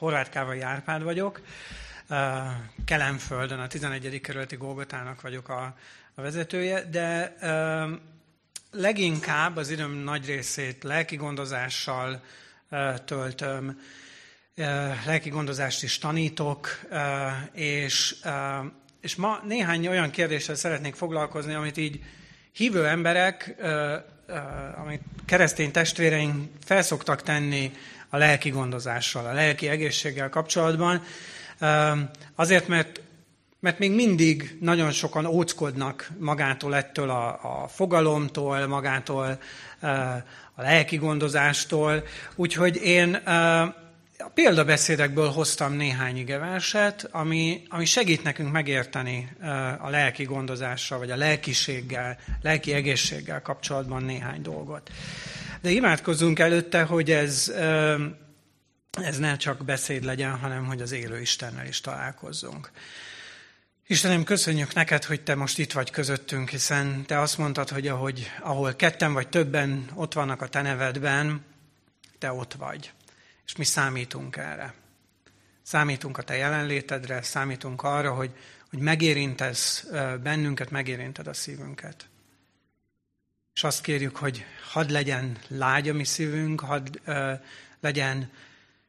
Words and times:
Horváth 0.00 0.30
Kávai 0.30 0.60
Árpád 0.60 1.02
vagyok. 1.02 1.40
Kelemföldön, 2.84 3.58
a 3.58 3.66
11. 3.66 4.20
kerületi 4.20 4.56
Golgotának 4.56 5.20
vagyok 5.20 5.48
a, 5.48 5.74
a 6.14 6.22
vezetője, 6.22 6.84
de 6.90 7.36
leginkább 8.70 9.56
az 9.56 9.70
időm 9.70 9.90
nagy 9.90 10.26
részét 10.26 10.82
lelki 10.84 11.16
gondozással 11.16 12.22
töltöm, 13.04 13.80
lelki 15.06 15.28
gondozást 15.28 15.82
is 15.82 15.98
tanítok, 15.98 16.80
és, 17.52 18.16
és 19.00 19.16
ma 19.16 19.40
néhány 19.44 19.88
olyan 19.88 20.10
kérdéssel 20.10 20.54
szeretnék 20.54 20.94
foglalkozni, 20.94 21.54
amit 21.54 21.76
így 21.76 22.04
hívő 22.52 22.86
emberek, 22.86 23.54
amit 24.76 25.02
keresztény 25.26 25.70
testvéreink 25.70 26.50
felszoktak 26.64 27.22
tenni 27.22 27.72
a 28.10 28.16
lelki 28.16 28.50
gondozással, 28.50 29.26
a 29.26 29.32
lelki 29.32 29.68
egészséggel 29.68 30.28
kapcsolatban, 30.28 31.02
azért, 32.34 32.68
mert 32.68 33.00
mert 33.60 33.78
még 33.78 33.94
mindig 33.94 34.56
nagyon 34.60 34.90
sokan 34.90 35.26
óckodnak 35.26 36.10
magától 36.18 36.74
ettől 36.74 37.10
a, 37.10 37.28
a 37.62 37.68
fogalomtól, 37.68 38.66
magától 38.66 39.38
a 40.54 40.62
lelki 40.62 40.96
gondozástól. 40.96 42.02
Úgyhogy 42.34 42.76
én 42.76 43.18
a 44.20 44.30
példabeszédekből 44.34 45.28
hoztam 45.28 45.72
néhány 45.72 46.16
igeverset, 46.16 47.08
ami, 47.10 47.62
ami 47.68 47.84
segít 47.84 48.22
nekünk 48.22 48.52
megérteni 48.52 49.36
a 49.78 49.88
lelki 49.88 50.24
gondozással, 50.24 50.98
vagy 50.98 51.10
a 51.10 51.16
lelkiséggel, 51.16 52.18
lelki 52.42 52.72
egészséggel 52.72 53.42
kapcsolatban 53.42 54.02
néhány 54.02 54.42
dolgot. 54.42 54.90
De 55.60 55.70
imádkozzunk 55.70 56.38
előtte, 56.38 56.82
hogy 56.82 57.10
ez, 57.10 57.52
ez 58.90 59.18
ne 59.18 59.36
csak 59.36 59.64
beszéd 59.64 60.04
legyen, 60.04 60.38
hanem 60.38 60.64
hogy 60.64 60.80
az 60.80 60.92
élő 60.92 61.20
Istennel 61.20 61.66
is 61.66 61.80
találkozzunk. 61.80 62.70
Istenem, 63.86 64.24
köszönjük 64.24 64.74
neked, 64.74 65.04
hogy 65.04 65.20
te 65.20 65.34
most 65.34 65.58
itt 65.58 65.72
vagy 65.72 65.90
közöttünk, 65.90 66.48
hiszen 66.48 67.04
te 67.06 67.20
azt 67.20 67.38
mondtad, 67.38 67.68
hogy 67.68 67.88
ahogy, 67.88 68.30
ahol 68.40 68.74
ketten 68.74 69.12
vagy 69.12 69.28
többen 69.28 69.90
ott 69.94 70.12
vannak 70.12 70.42
a 70.42 70.48
te 70.48 70.62
nevedben, 70.62 71.44
te 72.18 72.32
ott 72.32 72.54
vagy. 72.54 72.92
És 73.50 73.56
mi 73.56 73.64
számítunk 73.64 74.36
erre. 74.36 74.74
Számítunk 75.62 76.18
a 76.18 76.22
te 76.22 76.34
jelenlétedre, 76.36 77.22
számítunk 77.22 77.82
arra, 77.82 78.14
hogy, 78.14 78.30
hogy 78.68 78.78
megérintesz 78.78 79.86
bennünket, 80.22 80.70
megérinted 80.70 81.26
a 81.26 81.32
szívünket. 81.32 82.08
És 83.54 83.64
azt 83.64 83.82
kérjük, 83.82 84.16
hogy 84.16 84.44
hadd 84.70 84.92
legyen 84.92 85.38
lágy 85.48 85.88
a 85.88 85.92
mi 85.92 86.04
szívünk, 86.04 86.60
hadd 86.60 86.98
uh, 87.06 87.40
legyen 87.80 88.32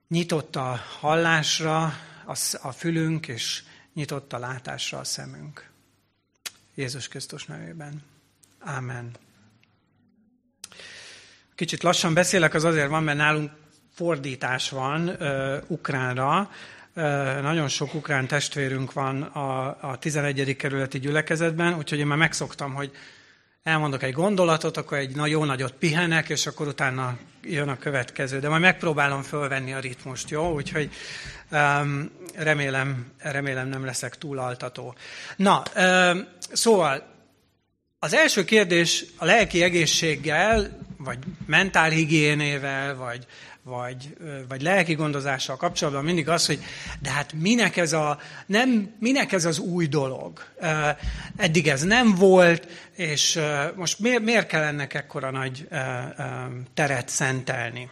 nyitott 0.07 0.55
a 0.55 0.79
hallásra 0.99 1.83
a, 2.25 2.57
a 2.61 2.71
fülünk, 2.71 3.27
és 3.27 3.63
nyitott 3.93 4.33
a 4.33 4.39
látásra 4.39 4.97
a 4.99 5.03
szemünk. 5.03 5.69
Jézus 6.75 7.07
Krisztus 7.07 7.45
nevében. 7.45 8.03
Ámen. 8.59 9.11
Kicsit 11.55 11.83
lassan 11.83 12.13
beszélek, 12.13 12.53
az 12.53 12.63
azért 12.63 12.89
van, 12.89 13.03
mert 13.03 13.17
nálunk 13.17 13.59
fordítás 13.93 14.69
van 14.69 15.09
uh, 15.09 15.57
ukránra. 15.67 16.49
Uh, 16.95 17.41
nagyon 17.41 17.67
sok 17.67 17.93
ukrán 17.93 18.27
testvérünk 18.27 18.93
van 18.93 19.21
a, 19.21 19.77
a 19.81 19.97
11. 19.99 20.55
kerületi 20.55 20.99
gyülekezetben, 20.99 21.77
úgyhogy 21.77 21.99
én 21.99 22.07
már 22.07 22.17
megszoktam, 22.17 22.73
hogy 22.73 22.91
elmondok 23.63 24.03
egy 24.03 24.13
gondolatot, 24.13 24.77
akkor 24.77 24.97
egy 24.97 25.15
jó 25.25 25.43
nagyot 25.43 25.71
pihenek, 25.73 26.29
és 26.29 26.47
akkor 26.47 26.67
utána 26.67 27.17
jön 27.43 27.69
a 27.69 27.77
következő. 27.77 28.39
De 28.39 28.49
majd 28.49 28.61
megpróbálom 28.61 29.21
fölvenni 29.21 29.73
a 29.73 29.79
ritmust, 29.79 30.29
jó? 30.29 30.53
Úgyhogy 30.53 30.89
um, 31.51 32.11
remélem, 32.35 33.11
remélem 33.17 33.67
nem 33.67 33.85
leszek 33.85 34.17
túl 34.17 34.39
altató. 34.39 34.95
Na, 35.35 35.63
um, 35.75 36.27
szóval 36.51 37.09
az 37.99 38.13
első 38.13 38.43
kérdés 38.43 39.05
a 39.17 39.25
lelki 39.25 39.63
egészséggel, 39.63 40.77
vagy 40.97 41.17
mentálhigiénével, 41.45 42.95
vagy 42.95 43.25
vagy, 43.63 44.17
vagy 44.47 44.61
lelki 44.61 44.93
gondozással 44.93 45.57
kapcsolatban 45.57 46.03
mindig 46.03 46.29
az, 46.29 46.45
hogy 46.45 46.59
de 46.99 47.09
hát 47.09 47.33
minek 47.33 47.77
ez, 47.77 47.93
a, 47.93 48.19
nem, 48.45 48.95
minek 48.99 49.31
ez 49.31 49.45
az 49.45 49.59
új 49.59 49.87
dolog? 49.87 50.43
Eddig 51.35 51.67
ez 51.67 51.81
nem 51.81 52.15
volt, 52.15 52.67
és 52.95 53.39
most 53.75 53.99
miért, 53.99 54.23
miért 54.23 54.47
kell 54.47 54.63
ennek 54.63 54.93
ekkora 54.93 55.31
nagy 55.31 55.67
teret 56.73 57.09
szentelni? 57.09 57.89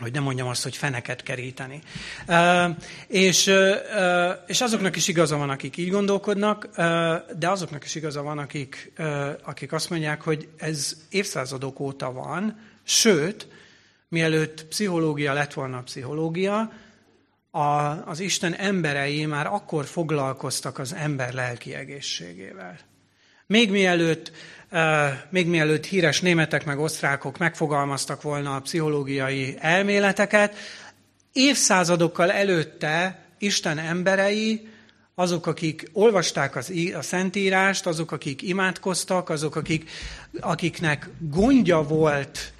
hogy 0.00 0.12
nem 0.12 0.22
mondjam 0.22 0.48
azt, 0.48 0.62
hogy 0.62 0.76
feneket 0.76 1.22
keríteni. 1.22 1.82
és, 3.06 3.52
és 4.46 4.60
azoknak 4.60 4.96
is 4.96 5.08
igaza 5.08 5.36
van, 5.36 5.50
akik 5.50 5.76
így 5.76 5.90
gondolkodnak, 5.90 6.68
de 7.38 7.48
azoknak 7.48 7.84
is 7.84 7.94
igaza 7.94 8.22
van, 8.22 8.38
akik, 8.38 8.92
akik 9.42 9.72
azt 9.72 9.90
mondják, 9.90 10.22
hogy 10.22 10.48
ez 10.56 10.96
évszázadok 11.10 11.80
óta 11.80 12.12
van, 12.12 12.58
sőt, 12.84 13.48
mielőtt 14.12 14.64
pszichológia 14.64 15.32
lett 15.32 15.52
volna 15.52 15.82
pszichológia, 15.82 16.72
a, 17.50 17.60
az 18.06 18.20
Isten 18.20 18.54
emberei 18.54 19.26
már 19.26 19.46
akkor 19.46 19.84
foglalkoztak 19.84 20.78
az 20.78 20.94
ember 20.94 21.32
lelki 21.32 21.74
egészségével. 21.74 22.78
Még 23.46 23.70
mielőtt, 23.70 24.32
még 25.30 25.46
mielőtt 25.46 25.86
híres 25.86 26.20
németek 26.20 26.64
meg 26.64 26.78
osztrákok 26.78 27.38
megfogalmaztak 27.38 28.22
volna 28.22 28.54
a 28.54 28.60
pszichológiai 28.60 29.56
elméleteket, 29.58 30.56
évszázadokkal 31.32 32.30
előtte 32.30 33.24
Isten 33.38 33.78
emberei, 33.78 34.68
azok, 35.14 35.46
akik 35.46 35.90
olvasták 35.92 36.56
az, 36.56 36.72
a 36.94 37.02
Szentírást, 37.02 37.86
azok, 37.86 38.12
akik 38.12 38.42
imádkoztak, 38.42 39.28
azok, 39.28 39.56
akik, 39.56 39.90
akiknek 40.40 41.08
gondja 41.18 41.82
volt 41.82 42.52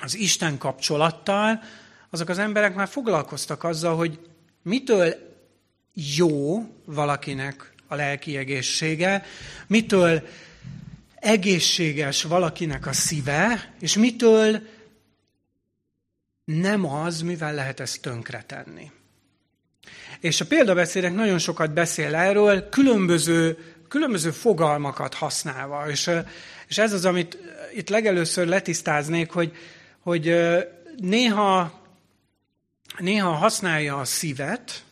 az 0.00 0.16
Isten 0.16 0.58
kapcsolattal, 0.58 1.62
azok 2.10 2.28
az 2.28 2.38
emberek 2.38 2.74
már 2.74 2.88
foglalkoztak 2.88 3.64
azzal, 3.64 3.96
hogy 3.96 4.18
mitől 4.62 5.14
jó 6.16 6.66
valakinek 6.84 7.72
a 7.86 7.94
lelki 7.94 8.36
egészsége, 8.36 9.24
mitől 9.66 10.22
egészséges 11.14 12.22
valakinek 12.22 12.86
a 12.86 12.92
szíve, 12.92 13.74
és 13.80 13.96
mitől 13.96 14.60
nem 16.44 16.86
az, 16.86 17.20
mivel 17.20 17.54
lehet 17.54 17.80
ezt 17.80 18.02
tönkretenni. 18.02 18.90
És 20.20 20.40
a 20.40 20.46
példabeszédek 20.46 21.14
nagyon 21.14 21.38
sokat 21.38 21.72
beszél 21.72 22.14
erről, 22.14 22.68
különböző, 22.68 23.58
különböző 23.88 24.30
fogalmakat 24.30 25.14
használva. 25.14 25.90
És, 25.90 26.10
és 26.68 26.78
ez 26.78 26.92
az, 26.92 27.04
amit 27.04 27.38
itt 27.74 27.88
legelőször 27.88 28.46
letisztáznék, 28.46 29.30
hogy, 29.30 29.56
hogy 30.02 30.34
néha, 30.96 31.80
néha 32.98 33.30
használja 33.30 33.98
a 33.98 34.04
szívet, 34.04 34.84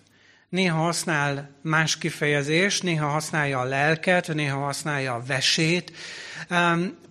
néha 0.48 0.82
használ 0.82 1.50
más 1.62 1.98
kifejezést, 1.98 2.82
néha 2.82 3.09
használja 3.09 3.59
a 3.59 3.65
lelket, 3.65 4.34
néha 4.34 4.59
használja 4.59 5.15
a 5.15 5.22
vesét. 5.26 5.93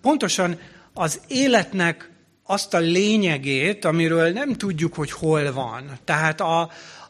Pontosan 0.02 0.60
az 0.94 1.22
életnek 1.28 2.10
azt 2.44 2.74
a 2.74 2.80
lényegét, 2.80 3.86
amiről 3.86 4.32
nem 4.32 4.54
tudjuk, 4.54 4.94
hogy 4.94 5.12
hol 5.12 5.54
van. 5.54 6.00
Tehát 6.04 6.42
a, 6.42 6.62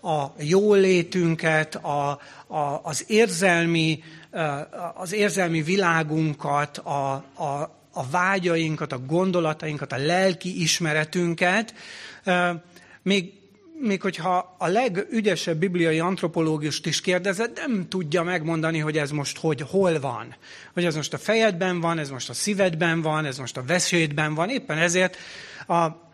a 0.01 0.33
jólétünket, 0.37 1.75
a, 1.75 2.19
a, 2.47 2.79
az, 2.83 3.03
érzelmi, 3.07 4.03
az 4.93 5.13
érzelmi 5.13 5.61
világunkat, 5.61 6.77
a, 6.77 7.11
a, 7.13 7.78
a 7.99 8.05
vágyainkat, 8.11 8.91
a 8.91 8.99
gondolatainkat, 8.99 9.91
a 9.91 9.97
lelki 9.97 10.61
ismeretünket, 10.61 11.73
még, 13.01 13.33
még 13.79 14.01
hogyha 14.01 14.55
a 14.57 14.67
legügyesebb 14.67 15.57
bibliai 15.57 15.99
antropológust 15.99 16.85
is 16.85 17.01
kérdezett, 17.01 17.55
nem 17.55 17.87
tudja 17.89 18.23
megmondani, 18.23 18.79
hogy 18.79 18.97
ez 18.97 19.11
most 19.11 19.37
hogy, 19.37 19.61
hol 19.61 19.99
van. 19.99 20.35
Hogy 20.73 20.85
ez 20.85 20.95
most 20.95 21.13
a 21.13 21.17
fejedben 21.17 21.79
van, 21.79 21.97
ez 21.99 22.09
most 22.09 22.29
a 22.29 22.33
szívedben 22.33 23.01
van, 23.01 23.25
ez 23.25 23.37
most 23.37 23.57
a 23.57 23.63
vesédben 23.63 24.33
van. 24.33 24.49
Éppen 24.49 24.77
ezért 24.77 25.17
a 25.67 26.08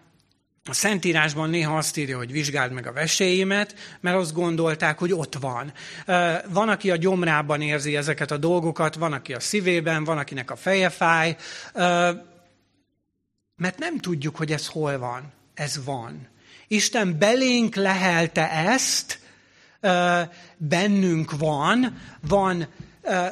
a 0.70 0.74
Szentírásban 0.74 1.50
néha 1.50 1.78
azt 1.78 1.98
írja, 1.98 2.18
hogy 2.18 2.32
vizsgáld 2.32 2.72
meg 2.72 2.88
a 2.88 2.94
veséimet, 2.94 3.76
mert 4.00 4.18
azt 4.18 4.34
gondolták, 4.34 5.00
hogy 5.00 5.14
ott 5.14 5.36
van. 5.36 5.74
Van, 6.50 6.70
aki 6.70 6.92
a 6.92 6.96
gyomrában 6.96 7.62
érzi 7.62 7.96
ezeket 7.96 8.32
a 8.32 8.38
dolgokat, 8.38 8.96
van, 8.96 9.14
aki 9.14 9.34
a 9.34 9.40
szívében, 9.40 10.04
van, 10.04 10.18
akinek 10.18 10.52
a 10.52 10.56
feje 10.56 10.90
fáj, 10.90 11.36
mert 13.56 13.78
nem 13.78 13.98
tudjuk, 14.00 14.36
hogy 14.36 14.52
ez 14.52 14.68
hol 14.68 14.98
van. 14.98 15.34
Ez 15.54 15.84
van. 15.86 16.28
Isten 16.68 17.18
belénk 17.18 17.76
lehelte 17.76 18.52
ezt, 18.52 19.20
bennünk 20.58 21.38
van, 21.38 22.02
van, 22.28 22.68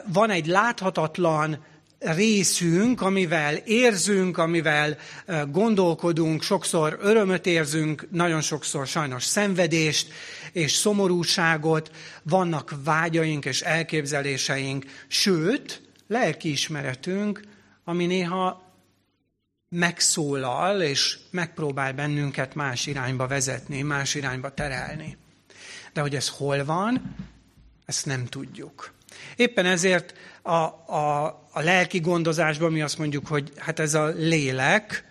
van 0.05 0.29
egy 0.29 0.45
láthatatlan 0.45 1.63
részünk, 2.03 3.01
amivel 3.01 3.55
érzünk, 3.55 4.37
amivel 4.37 4.97
gondolkodunk, 5.51 6.43
sokszor 6.43 6.97
örömöt 7.01 7.45
érzünk, 7.45 8.07
nagyon 8.11 8.41
sokszor 8.41 8.87
sajnos 8.87 9.23
szenvedést 9.23 10.11
és 10.51 10.71
szomorúságot, 10.71 11.91
vannak 12.23 12.75
vágyaink 12.83 13.45
és 13.45 13.61
elképzeléseink, 13.61 14.85
sőt, 15.07 15.81
lelkiismeretünk, 16.07 17.41
ami 17.83 18.05
néha 18.05 18.71
megszólal, 19.69 20.81
és 20.81 21.17
megpróbál 21.29 21.93
bennünket 21.93 22.55
más 22.55 22.85
irányba 22.85 23.27
vezetni, 23.27 23.81
más 23.81 24.15
irányba 24.15 24.53
terelni. 24.53 25.17
De 25.93 26.01
hogy 26.01 26.15
ez 26.15 26.29
hol 26.29 26.65
van, 26.65 27.15
ezt 27.85 28.05
nem 28.05 28.25
tudjuk. 28.25 28.91
Éppen 29.35 29.65
ezért 29.65 30.13
a, 30.41 30.51
a, 30.51 31.25
a 31.51 31.61
lelki 31.61 31.99
gondozásban 31.99 32.71
mi 32.71 32.81
azt 32.81 32.97
mondjuk, 32.97 33.27
hogy 33.27 33.51
hát 33.57 33.79
ez 33.79 33.93
a 33.93 34.05
lélek, 34.05 35.05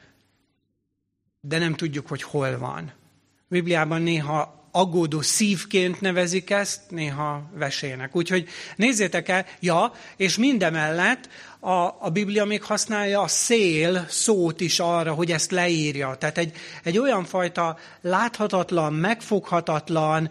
de 1.41 1.59
nem 1.59 1.75
tudjuk, 1.75 2.09
hogy 2.09 2.23
hol 2.23 2.59
van. 2.59 2.93
A 3.39 3.47
Bibliában 3.49 4.03
néha 4.03 4.63
aggódó 4.73 5.21
szívként 5.21 6.01
nevezik 6.01 6.51
ezt, 6.51 6.81
néha 6.89 7.51
vesének. 7.55 8.17
Úgyhogy 8.17 8.49
nézzétek 8.77 9.29
el, 9.29 9.47
ja, 9.61 9.93
és 10.17 10.37
mindemellett 10.37 11.29
a, 11.61 11.97
a 11.99 12.11
Biblia 12.13 12.45
még 12.45 12.63
használja 12.63 13.21
a 13.21 13.29
szél 13.29 14.07
szót 14.09 14.61
is 14.61 14.81
arra, 14.81 15.13
hogy 15.13 15.33
ezt 15.33 15.51
leírja. 15.51 16.15
Tehát 16.15 16.39
egy, 16.39 16.57
egy 16.83 16.99
olyan 16.99 17.25
fajta 17.25 17.79
láthatatlan, 18.01 18.93
megfoghatatlan, 18.93 20.31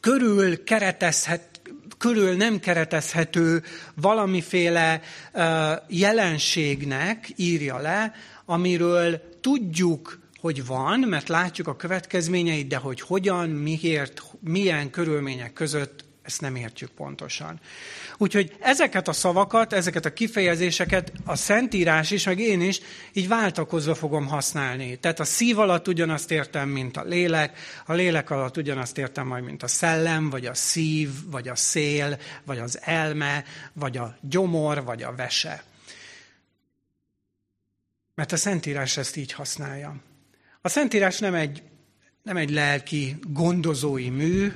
körül 0.00 0.64
keretezhet, 0.64 1.51
körül 2.02 2.36
nem 2.36 2.60
keretezhető 2.60 3.62
valamiféle 3.94 5.00
jelenségnek 5.88 7.32
írja 7.36 7.78
le, 7.78 8.12
amiről 8.44 9.20
tudjuk, 9.40 10.18
hogy 10.40 10.66
van, 10.66 11.00
mert 11.00 11.28
látjuk 11.28 11.68
a 11.68 11.76
következményeit, 11.76 12.66
de 12.66 12.76
hogy 12.76 13.00
hogyan, 13.00 13.48
miért, 13.48 14.22
milyen 14.40 14.90
körülmények 14.90 15.52
között, 15.52 16.04
ezt 16.22 16.40
nem 16.40 16.56
értjük 16.56 16.90
pontosan. 16.90 17.60
Úgyhogy 18.18 18.56
ezeket 18.60 19.08
a 19.08 19.12
szavakat, 19.12 19.72
ezeket 19.72 20.04
a 20.04 20.12
kifejezéseket 20.12 21.12
a 21.24 21.36
Szentírás 21.36 22.10
is, 22.10 22.24
meg 22.24 22.38
én 22.38 22.60
is 22.60 22.80
így 23.12 23.28
váltakozva 23.28 23.94
fogom 23.94 24.26
használni. 24.26 24.96
Tehát 24.96 25.20
a 25.20 25.24
szív 25.24 25.58
alatt 25.58 25.88
ugyanazt 25.88 26.30
értem, 26.30 26.68
mint 26.68 26.96
a 26.96 27.04
lélek, 27.04 27.58
a 27.86 27.92
lélek 27.92 28.30
alatt 28.30 28.56
ugyanazt 28.56 28.98
értem 28.98 29.26
majd, 29.26 29.44
mint 29.44 29.62
a 29.62 29.66
szellem, 29.66 30.30
vagy 30.30 30.46
a 30.46 30.54
szív, 30.54 31.10
vagy 31.30 31.48
a 31.48 31.56
szél, 31.56 32.18
vagy 32.44 32.58
az 32.58 32.78
elme, 32.82 33.44
vagy 33.72 33.96
a 33.96 34.16
gyomor, 34.20 34.84
vagy 34.84 35.02
a 35.02 35.14
vese. 35.14 35.62
Mert 38.14 38.32
a 38.32 38.36
Szentírás 38.36 38.96
ezt 38.96 39.16
így 39.16 39.32
használja. 39.32 39.96
A 40.60 40.68
Szentírás 40.68 41.18
nem 41.18 41.34
egy, 41.34 41.62
nem 42.22 42.36
egy 42.36 42.50
lelki 42.50 43.16
gondozói 43.28 44.08
mű, 44.08 44.52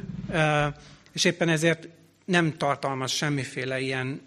és 1.16 1.24
éppen 1.24 1.48
ezért 1.48 1.88
nem 2.24 2.56
tartalmaz 2.56 3.10
semmiféle 3.10 3.80
ilyen 3.80 4.20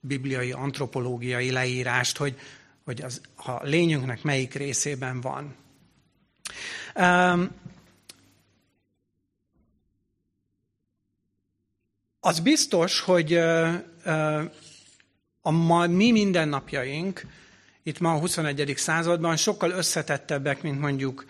bibliai, 0.00 0.52
antropológiai 0.52 1.50
leírást, 1.50 2.16
hogy, 2.16 2.38
hogy 2.84 3.02
az, 3.02 3.20
a 3.36 3.62
lényünknek 3.62 4.22
melyik 4.22 4.54
részében 4.54 5.20
van. 5.20 5.54
Um, 6.94 7.50
az 12.20 12.40
biztos, 12.40 13.00
hogy 13.00 13.34
uh, 13.34 14.44
a 15.40 15.50
ma, 15.50 15.86
mi 15.86 16.10
mindennapjaink 16.10 17.26
itt 17.82 17.98
ma 17.98 18.12
a 18.12 18.18
21. 18.18 18.72
században 18.76 19.36
sokkal 19.36 19.70
összetettebbek, 19.70 20.62
mint 20.62 20.80
mondjuk 20.80 21.24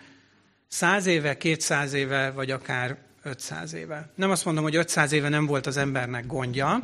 100 0.67 1.05
éve, 1.05 1.37
200 1.37 1.93
éve, 1.93 2.31
vagy 2.31 2.51
akár 2.51 3.06
500 3.23 3.73
éve. 3.73 4.09
Nem 4.15 4.31
azt 4.31 4.45
mondom, 4.45 4.63
hogy 4.63 4.75
500 4.75 5.11
éve 5.11 5.29
nem 5.29 5.45
volt 5.45 5.67
az 5.67 5.77
embernek 5.77 6.25
gondja, 6.25 6.83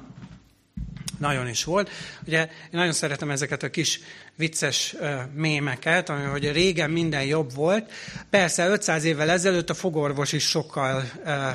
nagyon 1.24 1.48
is 1.48 1.64
volt. 1.64 1.90
Ugye 2.28 2.40
én 2.42 2.50
nagyon 2.72 2.94
szeretem 2.94 3.30
ezeket 3.30 3.64
a 3.64 3.70
kis 3.70 4.00
vicces 4.36 4.96
mémeket, 5.34 6.10
ami, 6.10 6.24
hogy 6.24 6.52
régen 6.52 6.90
minden 6.90 7.24
jobb 7.24 7.54
volt. 7.54 7.92
Persze 8.30 8.68
500 8.68 9.04
évvel 9.04 9.30
ezelőtt 9.30 9.70
a 9.70 9.74
fogorvos 9.74 10.32
is 10.32 10.44
sokkal 10.44 11.04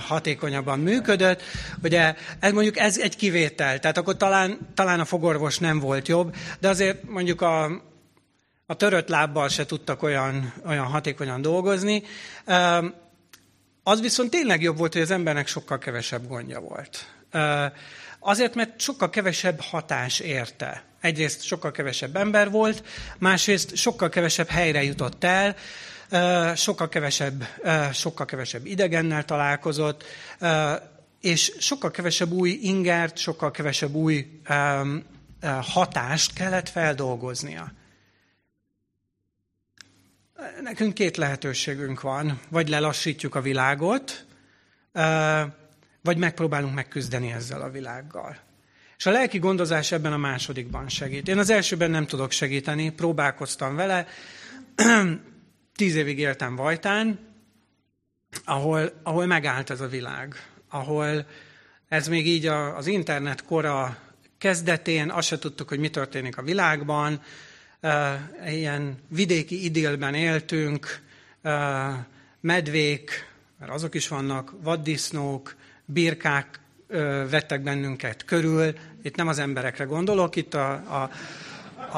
hatékonyabban 0.07 0.79
működött. 0.79 1.43
Ugye 1.83 2.15
ez 2.41 2.53
mondjuk 2.53 2.79
ez 2.79 2.99
egy 2.99 3.17
kivétel, 3.17 3.79
tehát 3.79 3.99
akkor 3.99 4.17
talán, 4.17 4.59
talán 4.75 5.01
a 5.01 5.05
fogorvos 5.05 5.59
nem 5.59 5.79
volt 5.79 6.09
jobb, 6.09 6.35
de 6.61 6.69
azért 6.69 7.09
mondjuk 7.09 7.41
a, 7.41 7.65
a 8.67 8.75
törött 8.75 9.09
lábbal 9.09 9.49
se 9.49 9.67
tudtak 9.67 10.03
olyan, 10.03 10.53
olyan 10.67 10.87
hatékonyan 10.87 11.43
dolgozni. 11.43 12.03
Az 13.89 14.01
viszont 14.01 14.31
tényleg 14.31 14.63
jobb 14.63 14.79
volt, 14.79 14.93
hogy 14.93 15.03
az 15.03 15.11
embernek 15.11 15.47
sokkal 15.47 15.79
kevesebb 15.79 16.29
gondja 16.29 16.61
volt. 16.61 17.07
Azért, 18.19 18.55
mert 18.55 18.81
sokkal 18.81 19.11
kevesebb 19.11 19.61
hatás 19.61 20.21
érte. 20.21 20.83
Egyrészt 21.01 21.43
sokkal 21.43 21.71
kevesebb 21.71 22.17
ember 22.17 22.51
volt, 22.51 22.83
másrészt 23.19 23.77
sokkal 23.77 24.09
kevesebb 24.09 24.49
helyre 24.49 24.83
jutott 24.83 25.25
el, 25.25 25.57
sokkal 26.55 26.89
kevesebb, 26.89 27.47
sokkal 27.93 28.27
kevesebb 28.27 28.67
idegennel 28.67 29.25
találkozott, 29.25 30.05
és 31.21 31.53
sokkal 31.59 31.91
kevesebb 31.91 32.31
új 32.31 32.51
ingert, 32.63 33.17
sokkal 33.17 33.51
kevesebb 33.51 33.95
új 33.95 34.41
hatást 35.61 36.33
kellett 36.33 36.69
feldolgoznia. 36.69 37.73
Nekünk 40.63 40.95
két 40.95 41.17
lehetőségünk 41.17 42.01
van. 42.01 42.41
Vagy 42.49 42.69
lelassítjuk 42.69 43.35
a 43.35 43.41
világot, 43.41 44.27
vagy 46.03 46.17
megpróbálunk 46.17 46.75
megküzdeni 46.75 47.33
ezzel 47.33 47.61
a 47.61 47.71
világgal. 47.71 48.37
És 48.97 49.07
a 49.07 49.11
lelki 49.11 49.39
gondozás 49.39 49.93
ebben 49.93 50.13
a 50.13 50.17
másodikban 50.17 50.89
segít. 50.89 51.29
Én 51.29 51.39
az 51.39 51.51
elsőben 51.51 51.91
nem 51.91 52.07
tudok 52.07 52.31
segíteni, 52.31 52.91
próbálkoztam 52.91 53.77
vele. 53.77 54.07
Tíz 55.77 55.95
évig 55.95 56.19
éltem 56.19 56.57
Vajtán, 56.57 57.19
ahol, 58.45 58.93
ahol 59.03 59.27
megállt 59.27 59.71
ez 59.71 59.81
a 59.81 59.89
világ, 59.89 60.35
ahol 60.69 61.27
ez 61.89 62.09
még 62.09 62.27
így 62.27 62.47
az 62.47 62.87
internet 62.87 63.45
kora 63.45 63.99
kezdetén, 64.39 65.11
azt 65.11 65.29
se 65.29 65.39
tudtuk, 65.39 65.69
hogy 65.69 65.79
mi 65.79 65.91
történik 65.91 66.39
a 66.39 66.43
világban, 66.43 67.23
ilyen 68.47 68.99
vidéki 69.09 69.65
idélben 69.65 70.15
éltünk, 70.15 71.01
medvék, 72.41 73.27
mert 73.59 73.73
azok 73.73 73.95
is 73.95 74.09
vannak, 74.09 74.55
vaddisznók, 74.63 75.57
birkák 75.85 76.61
vettek 77.31 77.63
bennünket 77.63 78.25
körül. 78.25 78.75
Itt 79.03 79.17
nem 79.17 79.29
az 79.29 79.39
emberekre 79.39 79.85
gondolok, 79.85 80.37
itt 80.37 80.55
a, 80.55 80.71
a, 80.73 81.11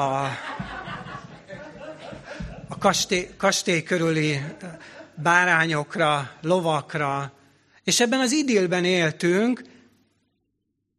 a, 0.01 0.29
a 2.67 2.77
kastély, 2.77 3.29
kastély 3.37 3.83
körüli 3.83 4.41
bárányokra, 5.15 6.31
lovakra, 6.41 7.31
és 7.83 7.99
ebben 7.99 8.19
az 8.19 8.31
idélben 8.31 8.85
éltünk, 8.85 9.61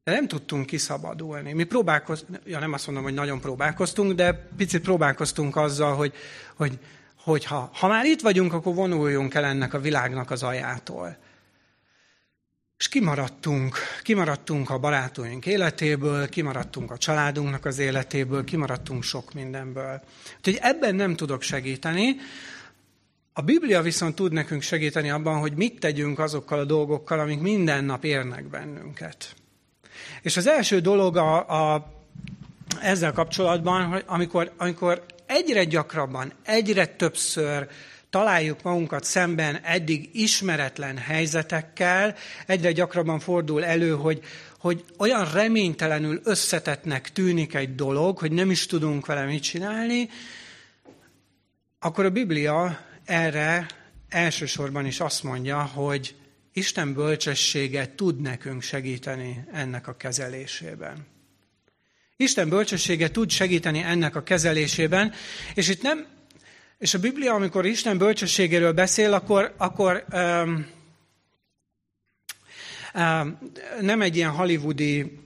de 0.04 0.12
nem 0.12 0.28
tudtunk 0.28 0.66
kiszabadulni. 0.66 1.52
Mi 1.52 1.64
próbálkoztunk, 1.64 2.38
ja 2.44 2.58
nem 2.58 2.72
azt 2.72 2.86
mondom, 2.86 3.04
hogy 3.04 3.14
nagyon 3.14 3.40
próbálkoztunk, 3.40 4.12
de 4.12 4.48
picit 4.56 4.82
próbálkoztunk 4.82 5.56
azzal, 5.56 5.94
hogy, 5.94 6.14
hogy, 6.54 6.78
hogy 7.16 7.44
ha, 7.44 7.70
ha 7.74 7.88
már 7.88 8.04
itt 8.04 8.20
vagyunk, 8.20 8.52
akkor 8.52 8.74
vonuljunk 8.74 9.34
el 9.34 9.44
ennek 9.44 9.74
a 9.74 9.80
világnak 9.80 10.30
az 10.30 10.42
ajától. 10.42 11.16
És 12.78 12.88
kimaradtunk, 12.88 13.76
kimaradtunk 14.02 14.70
a 14.70 14.78
barátunk 14.78 15.46
életéből, 15.46 16.28
kimaradtunk 16.28 16.90
a 16.90 16.98
családunknak 16.98 17.64
az 17.64 17.78
életéből, 17.78 18.44
kimaradtunk 18.44 19.02
sok 19.02 19.32
mindenből. 19.32 20.02
Úgyhogy 20.36 20.58
ebben 20.60 20.94
nem 20.94 21.16
tudok 21.16 21.42
segíteni. 21.42 22.16
A 23.32 23.42
Biblia 23.42 23.82
viszont 23.82 24.14
tud 24.14 24.32
nekünk 24.32 24.62
segíteni 24.62 25.10
abban, 25.10 25.38
hogy 25.38 25.52
mit 25.52 25.80
tegyünk 25.80 26.18
azokkal 26.18 26.58
a 26.58 26.64
dolgokkal, 26.64 27.20
amik 27.20 27.40
minden 27.40 27.84
nap 27.84 28.04
érnek 28.04 28.44
bennünket. 28.44 29.34
És 30.22 30.36
az 30.36 30.46
első 30.46 30.80
dolog 30.80 31.16
a, 31.16 31.48
a, 31.74 31.92
ezzel 32.82 33.12
kapcsolatban, 33.12 33.84
hogy 33.84 34.02
amikor, 34.06 34.52
amikor 34.56 35.04
egyre 35.26 35.64
gyakrabban, 35.64 36.32
egyre 36.44 36.86
többször 36.86 37.68
találjuk 38.10 38.62
magunkat 38.62 39.04
szemben 39.04 39.58
eddig 39.62 40.10
ismeretlen 40.12 40.96
helyzetekkel, 40.96 42.14
egyre 42.46 42.72
gyakrabban 42.72 43.18
fordul 43.18 43.64
elő, 43.64 43.90
hogy, 43.90 44.20
hogy 44.58 44.84
olyan 44.98 45.32
reménytelenül 45.32 46.20
összetetnek 46.24 47.12
tűnik 47.12 47.54
egy 47.54 47.74
dolog, 47.74 48.18
hogy 48.18 48.32
nem 48.32 48.50
is 48.50 48.66
tudunk 48.66 49.06
vele 49.06 49.24
mit 49.24 49.42
csinálni, 49.42 50.08
akkor 51.80 52.04
a 52.04 52.10
Biblia 52.10 52.78
erre 53.04 53.66
elsősorban 54.08 54.86
is 54.86 55.00
azt 55.00 55.22
mondja, 55.22 55.62
hogy 55.62 56.14
Isten 56.52 56.94
bölcsessége 56.94 57.94
tud 57.94 58.20
nekünk 58.20 58.62
segíteni 58.62 59.44
ennek 59.52 59.88
a 59.88 59.96
kezelésében. 59.96 61.06
Isten 62.16 62.48
bölcsessége 62.48 63.10
tud 63.10 63.30
segíteni 63.30 63.78
ennek 63.78 64.16
a 64.16 64.22
kezelésében, 64.22 65.12
és 65.54 65.68
itt 65.68 65.82
nem, 65.82 66.06
és 66.78 66.94
a 66.94 66.98
Biblia, 66.98 67.34
amikor 67.34 67.66
Isten 67.66 67.98
bölcsességéről 67.98 68.72
beszél, 68.72 69.12
akkor, 69.12 69.54
akkor 69.56 70.04
um, 70.12 70.66
um, 72.94 73.38
nem 73.80 74.00
egy 74.00 74.16
ilyen 74.16 74.30
hollywoodi 74.30 75.21